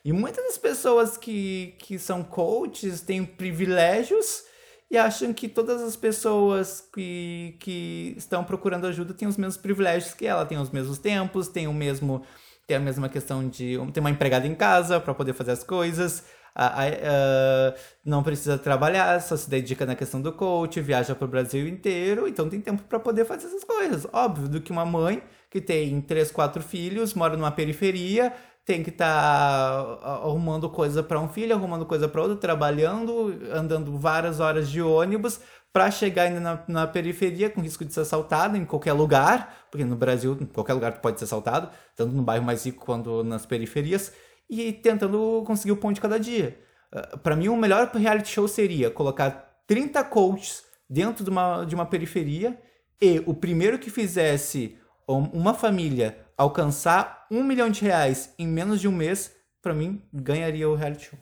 E 0.06 0.14
muitas 0.14 0.46
das 0.46 0.60
pessoas 0.60 1.18
que, 1.18 1.74
que 1.80 1.98
são 1.98 2.24
coaches 2.24 3.02
têm 3.02 3.26
privilégios 3.26 4.44
e 4.90 4.98
acham 4.98 5.34
que 5.34 5.48
todas 5.48 5.82
as 5.82 5.96
pessoas 5.96 6.88
que, 6.94 7.58
que 7.60 8.14
estão 8.18 8.44
procurando 8.44 8.88
ajuda 8.88 9.14
têm 9.14 9.28
os 9.28 9.38
mesmos 9.38 9.58
privilégios 9.58 10.14
que 10.14 10.26
ela, 10.26 10.46
têm 10.46 10.58
os 10.58 10.70
mesmos 10.70 10.98
tempos, 10.98 11.48
têm 11.48 11.68
o 11.68 11.74
mesmo 11.74 12.24
tem 12.68 12.78
a 12.78 12.80
mesma 12.80 13.08
questão 13.08 13.48
de 13.48 13.78
ter 13.94 14.00
uma 14.00 14.10
empregada 14.10 14.48
em 14.48 14.56
casa 14.56 15.00
para 15.00 15.14
poder 15.14 15.34
fazer 15.34 15.52
as 15.52 15.64
coisas, 15.64 16.24
a, 16.56 16.84
a, 16.84 16.88
a, 16.88 17.76
não 18.04 18.24
precisa 18.24 18.58
trabalhar, 18.58 19.22
só 19.22 19.36
se 19.36 19.50
dedica 19.50 19.86
na 19.86 19.94
questão 19.94 20.22
do 20.22 20.32
coach, 20.32 20.80
viaja 20.80 21.14
para 21.14 21.26
o 21.26 21.28
Brasil 21.28 21.68
inteiro, 21.68 22.28
então 22.28 22.50
tem 22.50 22.62
tempo 22.62 22.82
para 22.84 22.98
poder 22.98 23.26
fazer 23.26 23.48
essas 23.48 23.64
coisas. 23.64 24.08
Óbvio, 24.14 24.48
do 24.48 24.62
que 24.62 24.72
uma 24.72 24.86
mãe 24.86 25.22
que 25.50 25.60
tem 25.60 26.00
três, 26.02 26.32
quatro 26.32 26.64
filhos, 26.64 27.14
mora 27.14 27.36
numa 27.36 27.52
periferia, 27.52 28.34
tem 28.66 28.82
que 28.82 28.90
estar 28.90 29.98
tá 29.98 30.10
arrumando 30.24 30.70
coisa 30.70 31.04
para 31.04 31.20
um 31.20 31.30
filho, 31.30 31.54
arrumando 31.54 31.86
coisa 31.86 32.08
para 32.08 32.22
outro, 32.22 32.38
trabalhando, 32.38 33.40
andando 33.54 33.96
várias 33.98 34.40
horas 34.40 34.70
de 34.70 34.82
ônibus 34.82 35.40
para 35.72 35.92
chegar 35.92 36.24
ainda 36.24 36.40
na, 36.40 36.64
na, 36.68 36.88
periferia 36.88 37.50
com 37.50 37.62
risco 37.62 37.86
de 37.86 37.94
ser 37.94 38.00
assaltado 38.00 38.58
em 38.58 38.66
qualquer 38.66 38.94
lugar, 38.94 39.68
porque 39.70 39.86
no 39.86 39.96
Brasil, 39.96 40.38
qualquer 40.54 40.74
lugar 40.74 41.02
pode 41.02 41.20
ser 41.20 41.26
assaltado, 41.26 41.70
tanto 41.96 42.16
no 42.16 42.24
bairro 42.24 42.46
mais 42.46 42.66
rico 42.66 42.84
quanto 42.84 43.24
nas 43.24 43.46
periferias, 43.46 44.14
e 44.50 44.72
tentando 44.72 45.44
conseguir 45.46 45.74
o 45.74 45.78
pão 45.78 45.92
de 45.92 46.00
cada 46.02 46.20
dia. 46.20 46.58
Ah, 46.92 47.18
para 47.18 47.36
mim, 47.36 47.50
o 47.50 47.58
melhor 47.58 47.92
reality 47.94 48.30
show 48.30 48.48
seria 48.48 48.90
colocar 48.90 49.62
30 49.68 50.04
coaches 50.06 50.64
dentro 50.90 51.24
de 51.24 51.30
uma, 51.30 51.66
de 51.66 51.76
uma 51.76 51.86
periferia 51.86 52.58
e 53.02 53.22
o 53.26 53.34
primeiro 53.34 53.78
que 53.78 53.90
fizesse 53.90 54.78
uma 55.08 55.54
família 55.54 56.25
alcançar 56.38 57.26
um 57.32 57.44
milhão 57.44 57.70
de 57.70 57.82
reais 57.82 58.34
em 58.38 58.48
menos 58.48 58.82
de 58.82 58.88
um 58.88 58.92
mês, 58.92 59.36
para 59.62 59.74
mim, 59.74 60.02
ganharia 60.14 60.70
o 60.70 60.76
reality 60.76 61.06
show. 61.06 61.20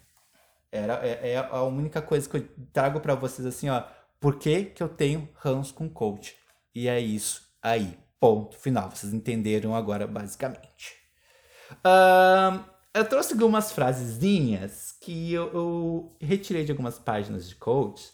Era, 0.71 1.06
é, 1.06 1.34
é 1.34 1.38
a 1.38 1.63
única 1.63 2.02
coisa 2.02 2.28
que 2.28 2.38
eu 2.38 2.49
trago 2.71 2.99
para 2.99 3.15
vocês 3.15 3.45
assim, 3.45 3.69
ó. 3.69 3.84
Por 4.19 4.39
que, 4.39 4.65
que 4.65 4.82
eu 4.82 4.89
tenho 4.89 5.30
ranço 5.36 5.73
com 5.73 5.89
coach? 5.89 6.36
E 6.73 6.88
é 6.88 6.99
isso 6.99 7.43
aí. 7.62 7.97
Ponto 8.19 8.58
final. 8.58 8.89
Vocês 8.89 9.13
entenderam 9.13 9.76
agora, 9.76 10.08
basicamente. 10.08 10.95
Eu 12.93 13.06
trouxe 13.06 13.34
algumas 13.34 13.71
frasezinhas 13.71 14.95
que 15.02 15.34
eu, 15.34 15.52
eu, 15.54 16.17
retirei 16.21 16.63
de 16.63 16.71
algumas 16.71 16.99
páginas 16.99 17.49
de 17.49 17.56
coach, 17.56 18.12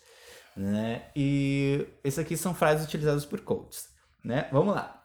né? 0.55 1.11
E 1.15 1.85
essas 2.03 2.25
aqui 2.25 2.37
são 2.37 2.55
frases 2.55 2.85
utilizadas 2.85 3.25
por 3.25 3.41
coaches, 3.41 3.89
né? 4.23 4.47
Vamos 4.51 4.73
lá. 4.73 4.98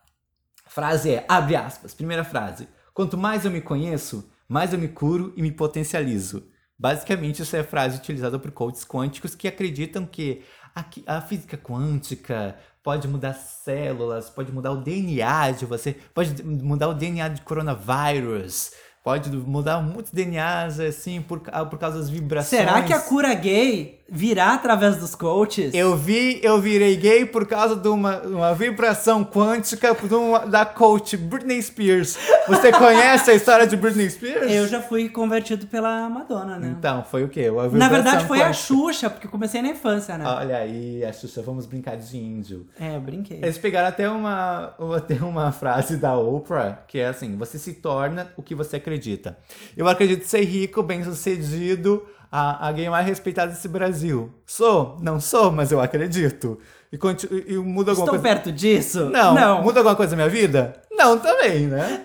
Frase 0.66 1.10
é, 1.10 1.24
abre 1.28 1.56
aspas, 1.56 1.94
primeira 1.94 2.24
frase. 2.24 2.68
Quanto 2.92 3.16
mais 3.16 3.44
eu 3.44 3.50
me 3.50 3.60
conheço, 3.60 4.30
mais 4.48 4.72
eu 4.72 4.78
me 4.78 4.88
curo 4.88 5.32
e 5.36 5.42
me 5.42 5.52
potencializo. 5.52 6.46
Basicamente, 6.78 7.42
isso 7.42 7.56
é 7.56 7.60
a 7.60 7.64
frase 7.64 7.98
utilizada 7.98 8.38
por 8.38 8.50
coaches 8.50 8.84
quânticos 8.84 9.34
que 9.34 9.46
acreditam 9.46 10.04
que 10.04 10.42
a, 10.74 11.16
a 11.16 11.20
física 11.20 11.56
quântica 11.56 12.56
pode 12.82 13.08
mudar 13.08 13.32
células, 13.32 14.28
pode 14.28 14.52
mudar 14.52 14.72
o 14.72 14.82
DNA 14.82 15.52
de 15.52 15.64
você, 15.64 15.96
pode 16.12 16.42
mudar 16.42 16.88
o 16.88 16.94
DNA 16.94 17.28
de 17.28 17.40
coronavírus, 17.42 18.72
pode 19.02 19.30
mudar 19.30 19.80
muitos 19.80 20.12
DNAs 20.12 20.80
assim 20.80 21.22
por, 21.22 21.40
por 21.40 21.78
causa 21.78 21.98
das 21.98 22.10
vibrações. 22.10 22.60
Será 22.60 22.82
que 22.82 22.92
a 22.92 23.00
cura 23.00 23.32
gay 23.34 24.03
virá 24.08 24.54
através 24.54 24.96
dos 24.96 25.14
coaches? 25.14 25.72
Eu 25.74 25.96
vi, 25.96 26.40
eu 26.42 26.60
virei 26.60 26.96
gay 26.96 27.24
por 27.24 27.46
causa 27.46 27.74
de 27.74 27.88
uma, 27.88 28.18
uma 28.20 28.54
vibração 28.54 29.24
quântica 29.24 29.96
uma, 30.14 30.40
da 30.40 30.64
coach 30.64 31.16
Britney 31.16 31.60
Spears. 31.62 32.18
Você 32.46 32.70
conhece 32.72 33.30
a 33.30 33.34
história 33.34 33.66
de 33.66 33.76
Britney 33.76 34.08
Spears? 34.10 34.50
Eu 34.50 34.68
já 34.68 34.80
fui 34.82 35.08
convertido 35.08 35.66
pela 35.66 36.08
Madonna, 36.08 36.58
né? 36.58 36.74
Então, 36.78 37.04
foi 37.04 37.24
o 37.24 37.28
quê? 37.28 37.50
Na 37.72 37.88
verdade, 37.88 38.26
foi 38.26 38.38
quântica. 38.38 38.50
a 38.50 38.52
Xuxa, 38.52 39.10
porque 39.10 39.26
comecei 39.28 39.62
na 39.62 39.68
infância, 39.68 40.18
né? 40.18 40.24
Olha 40.26 40.58
aí, 40.58 41.04
a 41.04 41.12
Xuxa, 41.12 41.42
vamos 41.42 41.66
brincar 41.66 41.96
de 41.96 42.16
índio. 42.16 42.66
É, 42.78 42.96
eu 42.96 43.00
brinquei. 43.00 43.38
Eles 43.38 43.58
pegaram 43.58 43.88
até 43.88 44.08
uma, 44.08 44.74
até 44.96 45.14
uma 45.16 45.50
frase 45.52 45.96
da 45.96 46.16
Oprah, 46.16 46.84
que 46.86 46.98
é 46.98 47.06
assim, 47.06 47.36
você 47.36 47.58
se 47.58 47.74
torna 47.74 48.32
o 48.36 48.42
que 48.42 48.54
você 48.54 48.76
acredita. 48.76 49.38
Eu 49.76 49.88
acredito 49.88 50.24
ser 50.24 50.42
rico, 50.44 50.82
bem 50.82 51.02
sucedido, 51.02 52.04
a, 52.36 52.66
a 52.66 52.72
gay 52.72 52.90
mais 52.90 53.06
respeitada 53.06 53.52
desse 53.52 53.68
Brasil. 53.68 54.28
Sou? 54.44 54.98
Não 55.00 55.20
sou, 55.20 55.52
mas 55.52 55.70
eu 55.70 55.80
acredito. 55.80 56.58
E, 56.90 56.98
continu, 56.98 57.38
e 57.46 57.56
muda 57.58 57.92
alguma 57.92 58.06
Estou 58.06 58.08
coisa. 58.08 58.22
perto 58.22 58.50
disso? 58.50 59.08
Não. 59.08 59.34
Não. 59.34 59.62
Muda 59.62 59.78
alguma 59.78 59.94
coisa 59.94 60.16
na 60.16 60.24
minha 60.24 60.28
vida? 60.28 60.82
Não, 60.90 61.16
também, 61.16 61.68
né? 61.68 62.02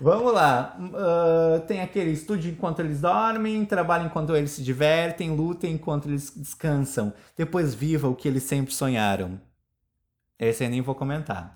Vamos 0.00 0.32
lá. 0.32 0.76
Ah, 0.94 1.60
tem 1.66 1.80
aquele 1.80 2.12
estude 2.12 2.50
enquanto 2.50 2.78
eles 2.78 3.00
dormem, 3.00 3.64
trabalhe 3.64 4.04
enquanto 4.04 4.36
eles 4.36 4.52
se 4.52 4.62
divertem, 4.62 5.34
lutem 5.34 5.72
enquanto 5.72 6.08
eles 6.08 6.32
descansam. 6.36 7.12
Depois 7.36 7.74
viva 7.74 8.08
o 8.08 8.14
que 8.14 8.28
eles 8.28 8.44
sempre 8.44 8.72
sonharam. 8.72 9.40
Esse 10.38 10.64
eu 10.64 10.70
nem 10.70 10.82
vou 10.82 10.94
comentar. 10.94 11.52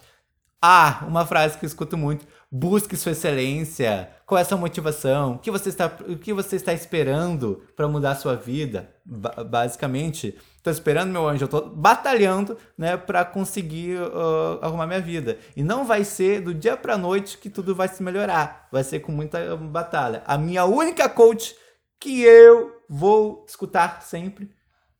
Ah, 0.60 1.04
uma 1.06 1.24
frase 1.24 1.56
que 1.56 1.64
eu 1.64 1.68
escuto 1.68 1.96
muito. 1.96 2.26
Busque 2.50 2.96
sua 2.96 3.12
excelência. 3.12 4.10
Qual 4.26 4.38
é 4.38 4.42
a 4.42 4.44
sua 4.44 4.58
motivação? 4.58 5.34
O 5.34 5.38
que 5.38 5.50
você 5.52 5.68
está, 5.68 5.86
o 6.08 6.16
que 6.18 6.32
você 6.32 6.56
está 6.56 6.72
esperando 6.72 7.62
para 7.76 7.86
mudar 7.86 8.12
a 8.12 8.14
sua 8.16 8.34
vida? 8.34 8.90
Ba- 9.04 9.44
basicamente, 9.44 10.36
tô 10.62 10.68
esperando, 10.70 11.12
meu 11.12 11.28
anjo, 11.28 11.46
tô 11.46 11.60
batalhando, 11.62 12.58
né, 12.76 12.96
para 12.96 13.24
conseguir 13.24 13.98
ah, 14.12 14.58
arrumar 14.66 14.86
minha 14.88 15.00
vida. 15.00 15.38
E 15.56 15.62
não 15.62 15.84
vai 15.84 16.02
ser 16.02 16.40
do 16.40 16.52
dia 16.52 16.76
pra 16.76 16.98
noite 16.98 17.38
que 17.38 17.48
tudo 17.48 17.72
vai 17.74 17.86
se 17.86 18.02
melhorar. 18.02 18.68
Vai 18.72 18.82
ser 18.82 18.98
com 19.00 19.12
muita 19.12 19.56
batalha. 19.56 20.22
A 20.26 20.36
minha 20.36 20.64
única 20.64 21.08
coach 21.08 21.54
que 22.00 22.22
eu 22.22 22.72
vou 22.88 23.44
escutar 23.48 24.02
sempre 24.02 24.50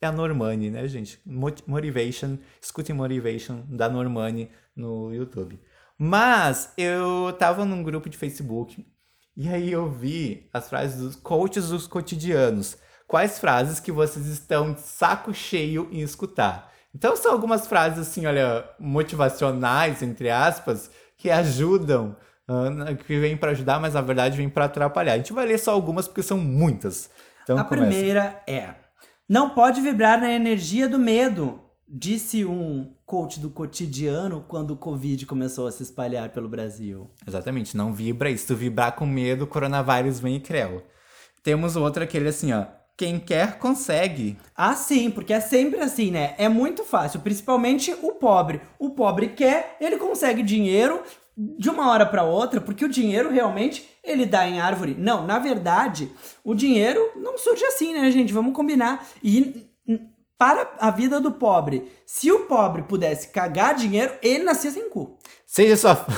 é 0.01 0.07
a 0.07 0.13
Normani, 0.13 0.71
né, 0.71 0.87
gente? 0.89 1.21
Mot- 1.27 1.63
Motivation, 1.67 2.39
escutem 2.61 2.95
Motivation 2.95 3.63
da 3.69 3.89
Normani 3.89 4.51
no 4.77 5.13
YouTube. 5.13 5.61
Mas 5.99 6.73
eu 6.77 7.33
tava 7.39 7.65
num 7.65 7.83
grupo 7.83 8.09
de 8.09 8.17
Facebook 8.17 8.87
e 9.37 9.49
aí 9.49 9.73
eu 9.73 9.91
vi 9.91 10.49
as 10.53 10.69
frases 10.69 11.01
dos 11.01 11.17
coaches 11.17 11.69
dos 11.69 11.87
cotidianos. 11.87 12.77
Quais 13.07 13.39
frases 13.39 13.81
que 13.81 13.91
vocês 13.91 14.27
estão 14.27 14.73
de 14.75 14.81
saco 14.81 15.33
cheio 15.35 15.89
em 15.91 16.01
escutar? 16.01 16.71
Então 16.95 17.17
são 17.17 17.33
algumas 17.33 17.67
frases 17.67 17.99
assim, 18.07 18.27
olha, 18.27 18.65
motivacionais, 18.79 20.03
entre 20.03 20.31
aspas, 20.31 20.91
que 21.17 21.31
ajudam, 21.31 22.17
ah, 22.47 22.95
que 22.95 23.19
vêm 23.19 23.37
para 23.37 23.51
ajudar, 23.51 23.81
mas 23.81 23.95
na 23.95 24.01
verdade 24.01 24.37
vêm 24.37 24.49
para 24.49 24.67
atrapalhar. 24.67 25.15
A 25.15 25.17
gente 25.19 25.33
vai 25.33 25.47
ler 25.47 25.59
só 25.59 25.73
algumas 25.73 26.07
porque 26.07 26.23
são 26.23 26.39
muitas. 26.39 27.11
Então 27.43 27.59
A 27.59 27.65
começa. 27.65 27.87
primeira 27.89 28.43
é: 28.47 28.75
Não 29.29 29.51
pode 29.51 29.83
vibrar 29.83 30.19
na 30.19 30.33
energia 30.33 30.89
do 30.89 30.99
medo, 30.99 31.61
disse 31.87 32.47
um 32.47 32.95
coach 33.05 33.39
do 33.39 33.51
cotidiano 33.51 34.43
quando 34.49 34.71
o 34.71 34.77
Covid 34.77 35.27
começou 35.27 35.67
a 35.67 35.71
se 35.71 35.83
espalhar 35.83 36.31
pelo 36.31 36.49
Brasil. 36.49 37.11
Exatamente, 37.27 37.77
não 37.77 37.93
vibra. 37.93 38.31
E 38.31 38.39
se 38.39 38.47
tu 38.47 38.57
vibrar 38.57 38.93
com 38.93 39.05
medo, 39.05 39.45
o 39.45 39.47
coronavírus 39.47 40.19
vem 40.19 40.37
e 40.37 40.41
creu. 40.41 40.83
Temos 41.43 41.77
outro 41.77 42.03
aquele 42.03 42.29
assim, 42.29 42.55
ó. 42.55 42.65
Quem 42.97 43.21
quer, 43.21 43.59
consegue. 43.59 44.39
Ah, 44.57 44.75
sim, 44.75 45.11
porque 45.11 45.35
é 45.35 45.41
sempre 45.41 45.79
assim, 45.81 46.11
né? 46.11 46.35
É 46.39 46.49
muito 46.49 46.83
fácil, 46.83 47.21
principalmente 47.21 47.95
o 48.03 48.13
pobre. 48.13 48.63
O 48.79 48.91
pobre 48.91 49.29
quer, 49.29 49.77
ele 49.79 49.99
consegue 49.99 50.43
dinheiro 50.43 51.03
de 51.37 51.69
uma 51.69 51.91
hora 51.91 52.05
para 52.05 52.25
outra, 52.25 52.63
porque 52.63 52.85
o 52.85 52.89
dinheiro 52.89 53.31
realmente 53.31 53.87
ele 54.09 54.27
dá 54.27 54.49
em 54.49 54.61
árvore. 54.61 54.95
Não, 54.99 55.27
na 55.27 55.39
verdade, 55.39 56.11
o 56.43 56.55
dinheiro 56.55 57.13
não 57.17 57.39
surge 57.39 57.65
assim, 57.65 57.93
né, 57.93 58.11
gente? 58.11 58.33
Vamos 58.33 58.55
combinar. 58.55 59.07
E 59.23 59.69
para 60.39 60.71
a 60.79 60.91
vida 60.91 61.21
do 61.21 61.33
pobre, 61.33 61.91
se 62.07 62.31
o 62.31 62.47
pobre 62.47 62.83
pudesse 62.83 63.29
cagar 63.29 63.75
dinheiro, 63.75 64.15
ele 64.23 64.45
nascia 64.45 64.71
sem 64.71 64.89
cu. 64.89 65.19
Seja 65.45 65.77
sua. 65.77 66.07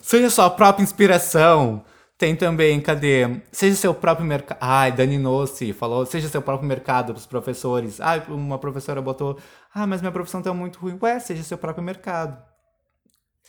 Seja 0.00 0.28
sua 0.28 0.50
própria 0.50 0.82
inspiração. 0.82 1.82
Tem 2.16 2.36
também, 2.36 2.80
cadê? 2.80 3.40
Seja 3.50 3.74
seu 3.74 3.94
próprio 3.94 4.26
mercado. 4.26 4.58
Ai, 4.60 4.92
Dani 4.92 5.18
Nossi 5.18 5.72
falou, 5.72 6.06
seja 6.06 6.28
seu 6.28 6.40
próprio 6.40 6.68
mercado 6.68 7.12
para 7.12 7.18
os 7.18 7.26
professores. 7.26 8.00
Ai, 8.00 8.22
uma 8.28 8.58
professora 8.58 9.02
botou, 9.02 9.38
ah, 9.74 9.86
mas 9.86 10.00
minha 10.00 10.12
profissão 10.12 10.40
tá 10.40 10.52
muito 10.54 10.78
ruim. 10.78 10.96
Ué, 11.02 11.18
seja 11.18 11.42
seu 11.42 11.58
próprio 11.58 11.82
mercado. 11.82 12.53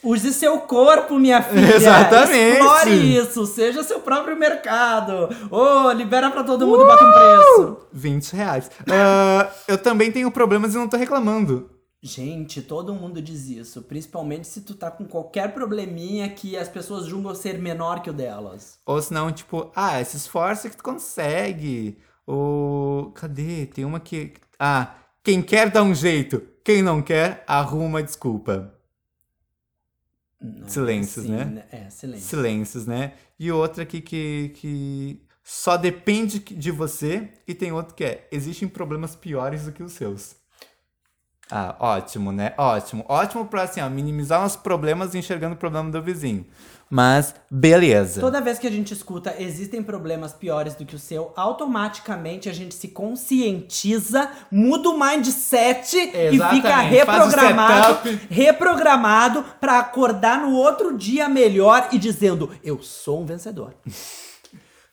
Use 0.04 0.34
seu 0.34 0.60
corpo, 0.60 1.18
minha 1.18 1.42
filha. 1.42 1.76
Exatamente. 1.76 2.58
Explore 2.58 3.18
isso. 3.18 3.46
Seja 3.46 3.84
seu 3.84 4.00
próprio 4.00 4.38
mercado. 4.38 5.30
Ô, 5.50 5.92
libera 5.92 6.30
pra 6.30 6.44
todo 6.44 6.68
mundo 6.68 6.84
e 6.84 6.86
bota 6.86 7.04
um 7.04 7.12
preço. 7.12 7.88
20 7.92 8.34
reais. 8.34 8.72
Ah, 8.90 9.50
eu 9.68 9.78
também 9.78 10.12
tenho 10.12 10.30
problemas 10.30 10.76
e 10.76 10.78
não 10.78 10.88
tô 10.88 10.98
reclamando. 10.98 11.72
Gente, 12.04 12.62
todo 12.62 12.94
mundo 12.94 13.20
diz 13.20 13.48
isso. 13.48 13.82
Principalmente 13.82 14.48
se 14.48 14.62
tu 14.62 14.76
tá 14.76 14.92
com 14.92 15.06
qualquer 15.06 15.54
probleminha 15.54 16.30
que 16.30 16.56
as 16.56 16.70
pessoas 16.70 17.08
julgam 17.08 17.34
ser 17.34 17.58
menor 17.58 18.02
que 18.02 18.12
o 18.12 18.14
delas. 18.14 18.78
Ou 18.86 19.02
senão, 19.02 19.32
tipo, 19.32 19.72
ah, 19.76 20.04
se 20.04 20.18
esforça 20.18 20.70
que 20.70 20.78
tu 20.78 20.84
consegue. 20.84 21.98
Ou. 22.28 23.12
Cadê? 23.12 23.66
Tem 23.66 23.84
uma 23.86 24.00
que. 24.00 24.34
Ah, 24.60 24.94
quem 25.24 25.42
quer 25.42 25.72
dá 25.72 25.82
um 25.82 25.96
jeito. 25.96 26.44
Quem 26.64 26.84
não 26.84 27.02
quer, 27.02 27.44
arruma 27.48 28.04
desculpa. 28.04 28.75
Não, 30.42 30.68
Silêncios, 30.68 31.26
assim, 31.26 31.34
né? 31.34 31.66
É, 31.72 31.90
silêncio. 31.90 32.28
Silêncios, 32.28 32.86
né? 32.86 33.14
E 33.40 33.52
outra 33.52 33.84
aqui 33.84 34.02
que, 34.02 34.50
que 34.56 35.26
só 35.44 35.78
depende 35.78 36.40
de 36.40 36.72
você. 36.72 37.30
E 37.48 37.54
tem 37.54 37.72
outro 37.72 37.96
que 37.96 38.04
é: 38.04 38.28
existem 38.32 38.68
problemas 38.68 39.16
piores 39.16 39.66
do 39.66 39.72
que 39.72 39.84
os 39.84 39.94
seus. 39.94 40.36
Ah, 41.50 41.76
ótimo, 41.80 42.32
né? 42.32 42.54
Ótimo. 42.58 43.06
Ótimo 43.08 43.46
pra, 43.46 43.64
assim, 43.64 43.80
ó, 43.80 43.90
minimizar 43.90 44.44
os 44.44 44.56
problemas 44.56 45.14
enxergando 45.14 45.56
o 45.56 45.58
problema 45.58 45.92
do 45.92 46.02
vizinho. 46.02 46.46
Mas, 46.90 47.34
beleza. 47.50 48.22
Toda 48.22 48.40
vez 48.40 48.60
que 48.60 48.68
a 48.68 48.72
gente 48.72 48.94
escuta 48.94 49.36
existem 49.40 49.82
problemas 49.82 50.34
piores 50.34 50.76
do 50.76 50.86
que 50.86 50.96
o 50.96 51.00
seu, 51.00 51.34
automaticamente 51.36 52.48
a 52.48 52.54
gente 52.54 52.76
se 52.76 52.90
conscientiza, 52.90 54.30
muda 54.52 54.90
o 54.90 55.00
mindset 55.00 55.98
e 55.98 56.36
Exatamente. 56.36 56.56
fica 56.56 56.70
Faz 56.70 56.88
o 56.88 56.90
reprogramado, 56.92 58.20
reprogramado 58.30 59.46
pra 59.60 59.80
acordar 59.80 60.42
no 60.42 60.54
outro 60.54 60.96
dia 60.96 61.28
melhor 61.28 61.90
e 61.92 61.98
dizendo: 61.98 62.52
"Eu 62.64 62.82
sou 62.82 63.22
um 63.22 63.26
vencedor". 63.26 63.74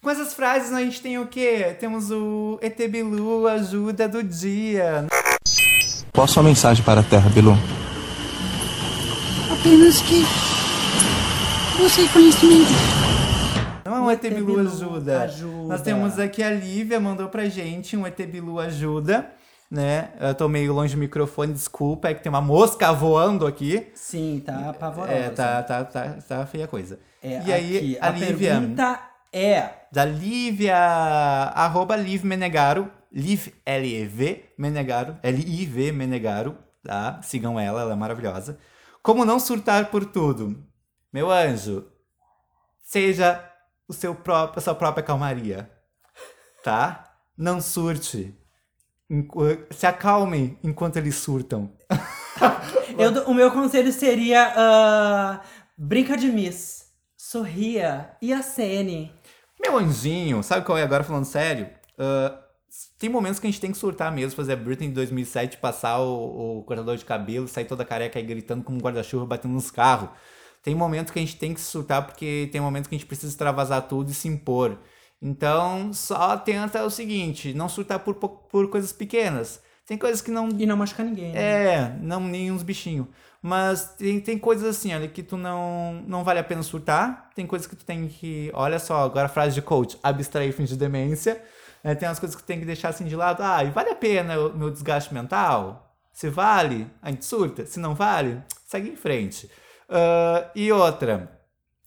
Com 0.02 0.10
essas 0.10 0.34
frases, 0.34 0.72
a 0.72 0.80
gente 0.80 1.00
tem 1.00 1.16
o 1.18 1.28
quê? 1.28 1.76
Temos 1.78 2.10
o 2.10 2.58
ET 2.60 2.76
Bilu, 2.88 3.46
ajuda 3.46 4.08
do 4.08 4.20
dia. 4.20 5.06
Qual 6.12 6.24
a 6.24 6.26
sua 6.26 6.42
mensagem 6.42 6.84
para 6.84 7.00
a 7.00 7.04
Terra, 7.04 7.30
Bilu? 7.30 7.56
Apenas 9.48 10.02
que 10.02 10.24
você 11.78 12.06
conhecimento. 12.08 12.70
Não 13.84 13.96
é 13.96 14.00
um 14.00 14.10
ET, 14.10 14.20
Bilu, 14.20 14.60
ajuda. 14.60 15.22
ajuda. 15.22 15.68
Nós 15.68 15.82
temos 15.82 16.18
aqui 16.18 16.42
a 16.42 16.50
Lívia, 16.50 17.00
mandou 17.00 17.28
pra 17.28 17.48
gente 17.48 17.96
um 17.96 18.06
ET 18.06 18.16
Bilu 18.26 18.60
ajuda, 18.60 19.30
né? 19.70 20.10
Eu 20.20 20.34
tô 20.34 20.48
meio 20.48 20.72
longe 20.72 20.94
do 20.94 21.00
microfone, 21.00 21.52
desculpa, 21.52 22.08
é 22.08 22.14
que 22.14 22.22
tem 22.22 22.30
uma 22.30 22.40
mosca 22.40 22.92
voando 22.92 23.46
aqui. 23.46 23.86
Sim, 23.94 24.42
tá 24.44 24.70
apavorosa. 24.70 25.12
É, 25.12 25.30
tá, 25.30 25.62
tá, 25.62 25.84
tá, 25.84 26.18
tá 26.26 26.46
feia 26.46 26.66
a 26.66 26.68
coisa. 26.68 27.00
É, 27.22 27.42
e 27.44 27.52
aí, 27.52 27.76
aqui, 27.76 27.98
a, 28.00 28.10
Lívia, 28.10 28.50
pergunta 28.50 29.00
é: 29.32 29.70
da 29.90 30.04
Lívia, 30.04 30.76
arroba 30.76 31.96
Liv 31.96 32.24
Menegaro, 32.24 32.90
Liv, 33.10 33.48
L-E-V, 33.64 34.44
Menegaro, 34.58 35.16
L-I-V 35.22 35.92
Menegaro, 35.92 36.56
tá? 36.84 37.18
Sigam 37.22 37.58
ela, 37.58 37.80
ela 37.80 37.92
é 37.92 37.96
maravilhosa. 37.96 38.58
Como 39.02 39.24
não 39.24 39.40
surtar 39.40 39.86
por 39.86 40.04
tudo? 40.04 40.71
Meu 41.12 41.30
anjo, 41.30 41.86
seja 42.82 43.44
o 43.86 43.92
seu 43.92 44.14
próprio, 44.14 44.58
a 44.58 44.62
sua 44.62 44.74
própria 44.74 45.04
calmaria, 45.04 45.70
tá? 46.64 47.04
Não 47.36 47.60
surte. 47.60 48.34
Se 49.70 49.86
acalmem 49.86 50.58
enquanto 50.64 50.96
eles 50.96 51.16
surtam. 51.16 51.70
eu 52.98 53.24
o 53.24 53.34
meu 53.34 53.50
conselho 53.50 53.92
seria: 53.92 54.54
ah, 54.56 55.42
brinca 55.76 56.16
de 56.16 56.28
Miss, 56.28 56.86
sorria 57.14 58.16
e 58.22 58.32
acene. 58.32 59.12
Meu 59.60 59.76
anjinho, 59.76 60.42
sabe 60.42 60.64
qual 60.64 60.78
é 60.78 60.82
agora 60.82 61.04
falando 61.04 61.26
sério? 61.26 61.68
Ah, 61.98 62.42
tem 62.98 63.10
momentos 63.10 63.38
que 63.38 63.46
a 63.46 63.50
gente 63.50 63.60
tem 63.60 63.70
que 63.70 63.76
surtar 63.76 64.10
mesmo, 64.10 64.34
fazer 64.34 64.54
a 64.54 64.56
Britney 64.56 64.88
de 64.88 64.94
2007, 64.94 65.58
passar 65.58 66.00
o, 66.00 66.60
o 66.60 66.62
cortador 66.62 66.96
de 66.96 67.04
cabelo, 67.04 67.46
sair 67.46 67.66
toda 67.66 67.84
careca 67.84 68.18
e 68.18 68.22
gritando 68.22 68.64
como 68.64 68.78
um 68.78 68.80
guarda-chuva 68.80 69.26
batendo 69.26 69.52
nos 69.52 69.70
carros. 69.70 70.08
Tem 70.62 70.74
momentos 70.74 71.12
que 71.12 71.18
a 71.18 71.22
gente 71.22 71.36
tem 71.36 71.52
que 71.52 71.60
surtar 71.60 72.06
porque 72.06 72.48
tem 72.52 72.60
momentos 72.60 72.88
que 72.88 72.94
a 72.94 72.98
gente 72.98 73.06
precisa 73.06 73.32
extravasar 73.32 73.82
tudo 73.82 74.10
e 74.10 74.14
se 74.14 74.28
impor. 74.28 74.78
Então, 75.20 75.92
só 75.92 76.36
tenta 76.36 76.84
o 76.84 76.90
seguinte, 76.90 77.52
não 77.54 77.68
surtar 77.68 78.00
por, 78.00 78.14
por 78.14 78.68
coisas 78.70 78.92
pequenas. 78.92 79.60
Tem 79.86 79.98
coisas 79.98 80.20
que 80.20 80.30
não 80.30 80.48
E 80.56 80.64
não 80.66 80.76
machucar 80.76 81.04
ninguém. 81.04 81.32
né? 81.32 81.74
é, 81.74 81.96
não 82.00 82.20
nem 82.20 82.50
uns 82.50 82.62
bichinhos. 82.62 83.06
Mas 83.40 83.94
tem, 83.96 84.20
tem 84.20 84.38
coisas 84.38 84.68
assim, 84.68 84.94
olha, 84.94 85.08
que 85.08 85.22
tu 85.22 85.36
não, 85.36 86.02
não 86.06 86.22
vale 86.22 86.38
a 86.38 86.44
pena 86.44 86.62
surtar. 86.62 87.30
Tem 87.34 87.44
coisas 87.46 87.66
que 87.66 87.74
tu 87.74 87.84
tem 87.84 88.06
que. 88.06 88.50
Olha 88.54 88.78
só, 88.78 89.04
agora 89.04 89.26
a 89.26 89.28
frase 89.28 89.54
de 89.54 89.62
coach: 89.62 89.98
abstrair 90.02 90.52
fins 90.52 90.68
de 90.68 90.76
demência. 90.76 91.42
É, 91.82 91.94
tem 91.96 92.08
umas 92.08 92.20
coisas 92.20 92.36
que 92.36 92.42
tu 92.42 92.46
tem 92.46 92.60
que 92.60 92.64
deixar 92.64 92.90
assim 92.90 93.04
de 93.04 93.16
lado. 93.16 93.42
Ah, 93.42 93.64
e 93.64 93.70
vale 93.70 93.90
a 93.90 93.96
pena 93.96 94.38
o 94.38 94.56
meu 94.56 94.70
desgaste 94.70 95.12
mental? 95.12 95.92
Se 96.12 96.30
vale, 96.30 96.86
a 97.02 97.10
gente 97.10 97.24
surta. 97.24 97.66
Se 97.66 97.80
não 97.80 97.94
vale, 97.96 98.40
segue 98.64 98.88
em 98.90 98.96
frente. 98.96 99.50
Ah, 99.92 100.50
e 100.54 100.72
outra. 100.72 101.40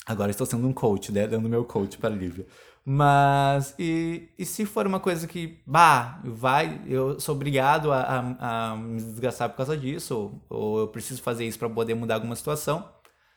Agora 0.05 0.29
estou 0.29 0.45
sendo 0.45 0.67
um 0.67 0.73
coach, 0.73 1.11
né? 1.11 1.25
Dando 1.27 1.49
meu 1.49 1.65
coach 1.65 1.97
para 1.97 2.13
a 2.13 2.17
Lívia. 2.17 2.45
Mas, 2.87 3.73
e, 3.79 4.29
e 4.37 4.45
se 4.45 4.63
for 4.63 4.85
uma 4.85 4.99
coisa 4.99 5.25
que, 5.25 5.59
bah, 5.65 6.21
vai, 6.23 6.79
eu 6.85 7.19
sou 7.19 7.33
obrigado 7.33 7.91
a, 7.91 7.99
a, 7.99 8.71
a 8.71 8.75
me 8.77 9.01
desgastar 9.01 9.49
por 9.49 9.57
causa 9.57 9.75
disso, 9.75 10.15
ou, 10.15 10.45
ou 10.57 10.79
eu 10.81 10.87
preciso 10.89 11.19
fazer 11.23 11.47
isso 11.47 11.57
para 11.57 11.67
poder 11.67 11.95
mudar 11.95 12.13
alguma 12.13 12.35
situação, 12.35 12.87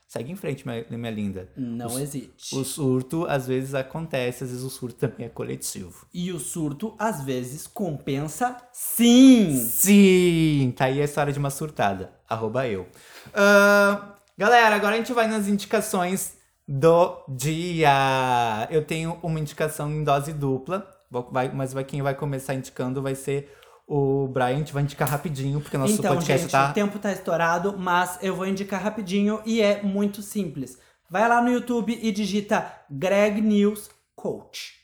segue 0.06 0.30
em 0.30 0.36
frente, 0.36 0.68
minha, 0.68 0.84
minha 0.90 1.10
linda. 1.10 1.48
Não 1.56 1.94
o, 1.94 1.98
existe. 1.98 2.54
O 2.54 2.62
surto 2.62 3.24
às 3.26 3.46
vezes 3.46 3.74
acontece, 3.74 4.44
às 4.44 4.50
vezes 4.50 4.62
o 4.62 4.68
surto 4.68 4.96
também 4.96 5.24
é 5.24 5.30
coletivo. 5.30 6.06
E 6.12 6.30
o 6.30 6.38
surto, 6.38 6.94
às 6.98 7.24
vezes, 7.24 7.66
compensa 7.66 8.54
sim. 8.70 9.56
Sim! 9.56 10.74
Tá 10.76 10.84
aí 10.84 11.00
a 11.00 11.06
história 11.06 11.32
de 11.32 11.38
uma 11.38 11.48
surtada. 11.48 12.12
Arroba 12.28 12.68
eu. 12.68 12.86
Ah, 13.32 14.17
galera, 14.38 14.76
agora 14.76 14.94
a 14.94 14.98
gente 14.98 15.12
vai 15.12 15.26
nas 15.26 15.48
indicações 15.48 16.38
do 16.66 17.24
dia. 17.28 18.68
Eu 18.70 18.84
tenho 18.84 19.18
uma 19.20 19.40
indicação 19.40 19.90
em 19.90 20.04
dose 20.04 20.32
dupla, 20.32 20.88
vai- 21.30 21.50
mas 21.52 21.72
vai, 21.72 21.82
quem 21.82 22.00
vai 22.00 22.14
começar 22.14 22.54
indicando 22.54 23.02
vai 23.02 23.16
ser 23.16 23.52
o 23.84 24.28
Brian. 24.28 24.46
A 24.46 24.58
gente 24.58 24.72
vai 24.72 24.84
indicar 24.84 25.08
rapidinho, 25.08 25.60
porque 25.60 25.76
nosso 25.76 25.94
então, 25.94 26.14
podcast 26.14 26.42
gente, 26.42 26.52
tá. 26.52 26.70
o 26.70 26.72
tempo 26.72 26.98
tá 27.00 27.10
estourado, 27.10 27.76
mas 27.76 28.18
eu 28.22 28.36
vou 28.36 28.46
indicar 28.46 28.80
rapidinho 28.80 29.42
e 29.44 29.60
é 29.60 29.82
muito 29.82 30.22
simples. 30.22 30.78
Vai 31.10 31.28
lá 31.28 31.42
no 31.42 31.50
YouTube 31.50 31.98
e 32.00 32.12
digita 32.12 32.70
Greg 32.88 33.40
News 33.40 33.90
Coach. 34.14 34.77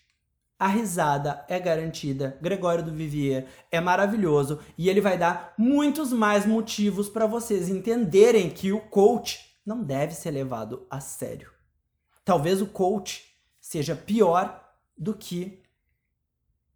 A 0.64 0.68
risada 0.68 1.44
é 1.46 1.60
garantida. 1.60 2.38
Gregório 2.40 2.82
do 2.82 2.90
Vivier 2.90 3.46
é 3.70 3.82
maravilhoso 3.82 4.60
e 4.78 4.88
ele 4.88 4.98
vai 4.98 5.18
dar 5.18 5.52
muitos 5.58 6.10
mais 6.10 6.46
motivos 6.46 7.06
para 7.06 7.26
vocês 7.26 7.68
entenderem 7.68 8.48
que 8.48 8.72
o 8.72 8.80
coach 8.80 9.58
não 9.66 9.84
deve 9.84 10.14
ser 10.14 10.30
levado 10.30 10.86
a 10.88 11.00
sério. 11.00 11.50
Talvez 12.24 12.62
o 12.62 12.66
coach 12.66 13.26
seja 13.60 13.94
pior 13.94 14.58
do 14.96 15.12
que 15.12 15.62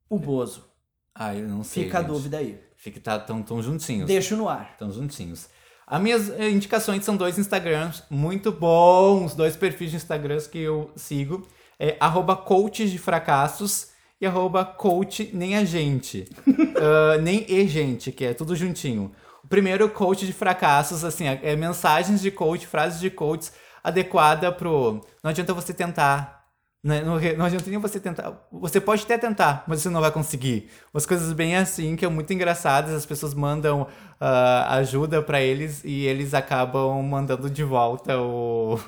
o 0.06 0.18
Bozo. 0.18 0.68
Ah, 1.14 1.34
eu 1.34 1.48
não 1.48 1.64
sei. 1.64 1.84
Fica 1.84 1.96
a 1.96 2.02
gente. 2.02 2.10
dúvida 2.10 2.36
aí. 2.36 2.60
Fica 2.76 3.00
tá, 3.00 3.18
tão, 3.18 3.42
tão 3.42 3.62
juntinhos. 3.62 4.06
Deixo 4.06 4.36
no 4.36 4.50
ar. 4.50 4.72
Estão 4.72 4.92
juntinhos. 4.92 5.48
As 5.86 6.02
minhas 6.02 6.28
eh, 6.28 6.50
indicações 6.50 7.06
são 7.06 7.16
dois 7.16 7.38
Instagrams 7.38 8.02
muito 8.10 8.52
bons, 8.52 9.34
dois 9.34 9.56
perfis 9.56 9.92
de 9.92 9.96
Instagrams 9.96 10.46
que 10.46 10.58
eu 10.58 10.92
sigo. 10.94 11.48
É 11.78 11.96
arroba 12.00 12.36
coach 12.36 12.88
de 12.88 12.98
fracassos 12.98 13.88
e 14.20 14.26
arroba 14.26 14.64
coach 14.64 15.30
nem 15.32 15.56
a 15.56 15.64
gente. 15.64 16.28
Ah, 16.80 17.18
nem 17.18 17.44
e 17.48 17.66
gente, 17.66 18.12
que 18.12 18.24
é 18.24 18.32
tudo 18.32 18.54
juntinho. 18.54 19.10
O 19.42 19.48
primeiro, 19.48 19.88
coach 19.88 20.24
de 20.24 20.32
fracassos, 20.32 21.04
assim, 21.04 21.26
é 21.26 21.40
é 21.42 21.56
mensagens 21.56 22.20
de 22.20 22.30
coach, 22.30 22.68
frases 22.68 23.00
de 23.00 23.10
coach 23.10 23.50
adequada 23.82 24.52
pro... 24.52 25.00
Não 25.24 25.30
adianta 25.30 25.52
você 25.52 25.74
tentar, 25.74 26.38
né? 26.82 27.02
Não, 27.02 27.18
não 27.36 27.44
adianta 27.44 27.68
nem 27.68 27.78
você 27.78 27.98
tentar. 27.98 28.48
Você 28.52 28.80
pode 28.80 29.02
até 29.02 29.18
tentar, 29.18 29.64
mas 29.66 29.82
você 29.82 29.88
não 29.90 30.00
vai 30.00 30.12
conseguir. 30.12 30.70
Umas 30.94 31.04
coisas 31.06 31.32
bem 31.32 31.56
assim, 31.56 31.96
que 31.96 32.04
é 32.04 32.08
muito 32.08 32.32
engraçadas. 32.32 32.94
As 32.94 33.06
pessoas 33.06 33.34
mandam 33.34 33.88
ah, 34.20 34.76
ajuda 34.76 35.20
pra 35.22 35.40
eles 35.40 35.82
e 35.84 36.06
eles 36.06 36.34
acabam 36.34 37.02
mandando 37.02 37.50
de 37.50 37.64
volta 37.64 38.18
o. 38.20 38.78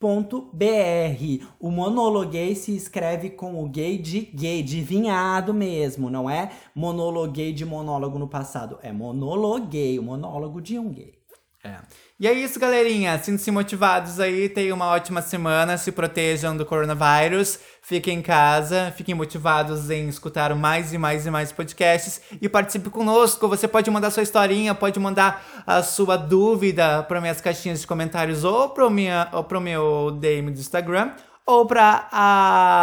monologuei.gay.br. 0.00 1.46
O 1.58 1.70
monologuei 1.70 2.54
se 2.54 2.74
escreve 2.74 3.30
com 3.30 3.62
o 3.62 3.68
gay 3.68 3.98
de 3.98 4.20
gay, 4.20 4.62
de 4.62 4.82
vinhado 4.82 5.54
mesmo. 5.54 6.10
Não 6.10 6.28
é 6.28 6.50
monologuei 6.74 7.52
de 7.52 7.64
monólogo 7.64 8.18
no 8.18 8.28
passado. 8.28 8.78
É 8.82 8.92
monologuei, 8.92 9.98
o 9.98 10.02
monólogo 10.02 10.60
de 10.60 10.78
um 10.78 10.92
gay. 10.92 11.13
É. 11.64 11.76
E 12.20 12.28
é 12.28 12.32
isso, 12.32 12.60
galerinha. 12.60 13.18
Sintam-se 13.18 13.50
motivados 13.50 14.20
aí. 14.20 14.48
Tenham 14.48 14.76
uma 14.76 14.86
ótima 14.86 15.20
semana. 15.20 15.76
Se 15.76 15.90
protejam 15.90 16.56
do 16.56 16.64
coronavírus. 16.64 17.58
Fiquem 17.82 18.18
em 18.18 18.22
casa. 18.22 18.92
Fiquem 18.96 19.14
motivados 19.14 19.90
em 19.90 20.08
escutar 20.08 20.54
mais 20.54 20.92
e 20.92 20.98
mais 20.98 21.26
e 21.26 21.30
mais 21.30 21.50
podcasts. 21.50 22.20
E 22.40 22.48
participe 22.48 22.88
conosco. 22.90 23.48
Você 23.48 23.66
pode 23.66 23.90
mandar 23.90 24.10
sua 24.10 24.22
historinha, 24.22 24.74
pode 24.74 25.00
mandar 25.00 25.44
a 25.66 25.82
sua 25.82 26.16
dúvida 26.16 27.02
para 27.02 27.20
minhas 27.20 27.40
caixinhas 27.40 27.80
de 27.80 27.86
comentários 27.86 28.44
ou 28.44 28.68
para 28.68 28.84
pro 29.48 29.60
meu 29.60 30.12
DM 30.20 30.52
do 30.52 30.60
Instagram 30.60 31.12
ou 31.46 31.66
para 31.66 32.08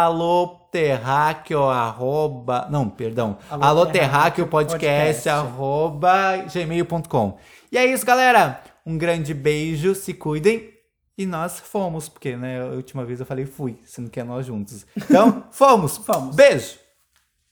aloterráqueo, 0.04 1.64
arroba... 1.64 2.68
Não, 2.70 2.88
perdão. 2.88 3.38
Aloterráqueo 3.50 4.46
podcast, 4.46 4.86
podcast. 4.86 5.28
arroba 5.28 6.44
gmail.com. 6.52 7.38
E 7.72 7.78
é 7.78 7.84
isso, 7.86 8.06
galera. 8.06 8.60
Um 8.84 8.98
grande 8.98 9.32
beijo, 9.32 9.94
se 9.94 10.12
cuidem. 10.14 10.72
E 11.16 11.26
nós 11.26 11.60
fomos, 11.60 12.08
porque, 12.08 12.36
né, 12.36 12.62
a 12.62 12.66
última 12.70 13.04
vez 13.04 13.20
eu 13.20 13.26
falei 13.26 13.44
fui, 13.44 13.78
sendo 13.84 14.10
que 14.10 14.18
é 14.18 14.24
nós 14.24 14.46
juntos. 14.46 14.86
Então, 14.96 15.44
fomos. 15.52 15.98
Fomos. 15.98 16.34
Beijo. 16.34 16.81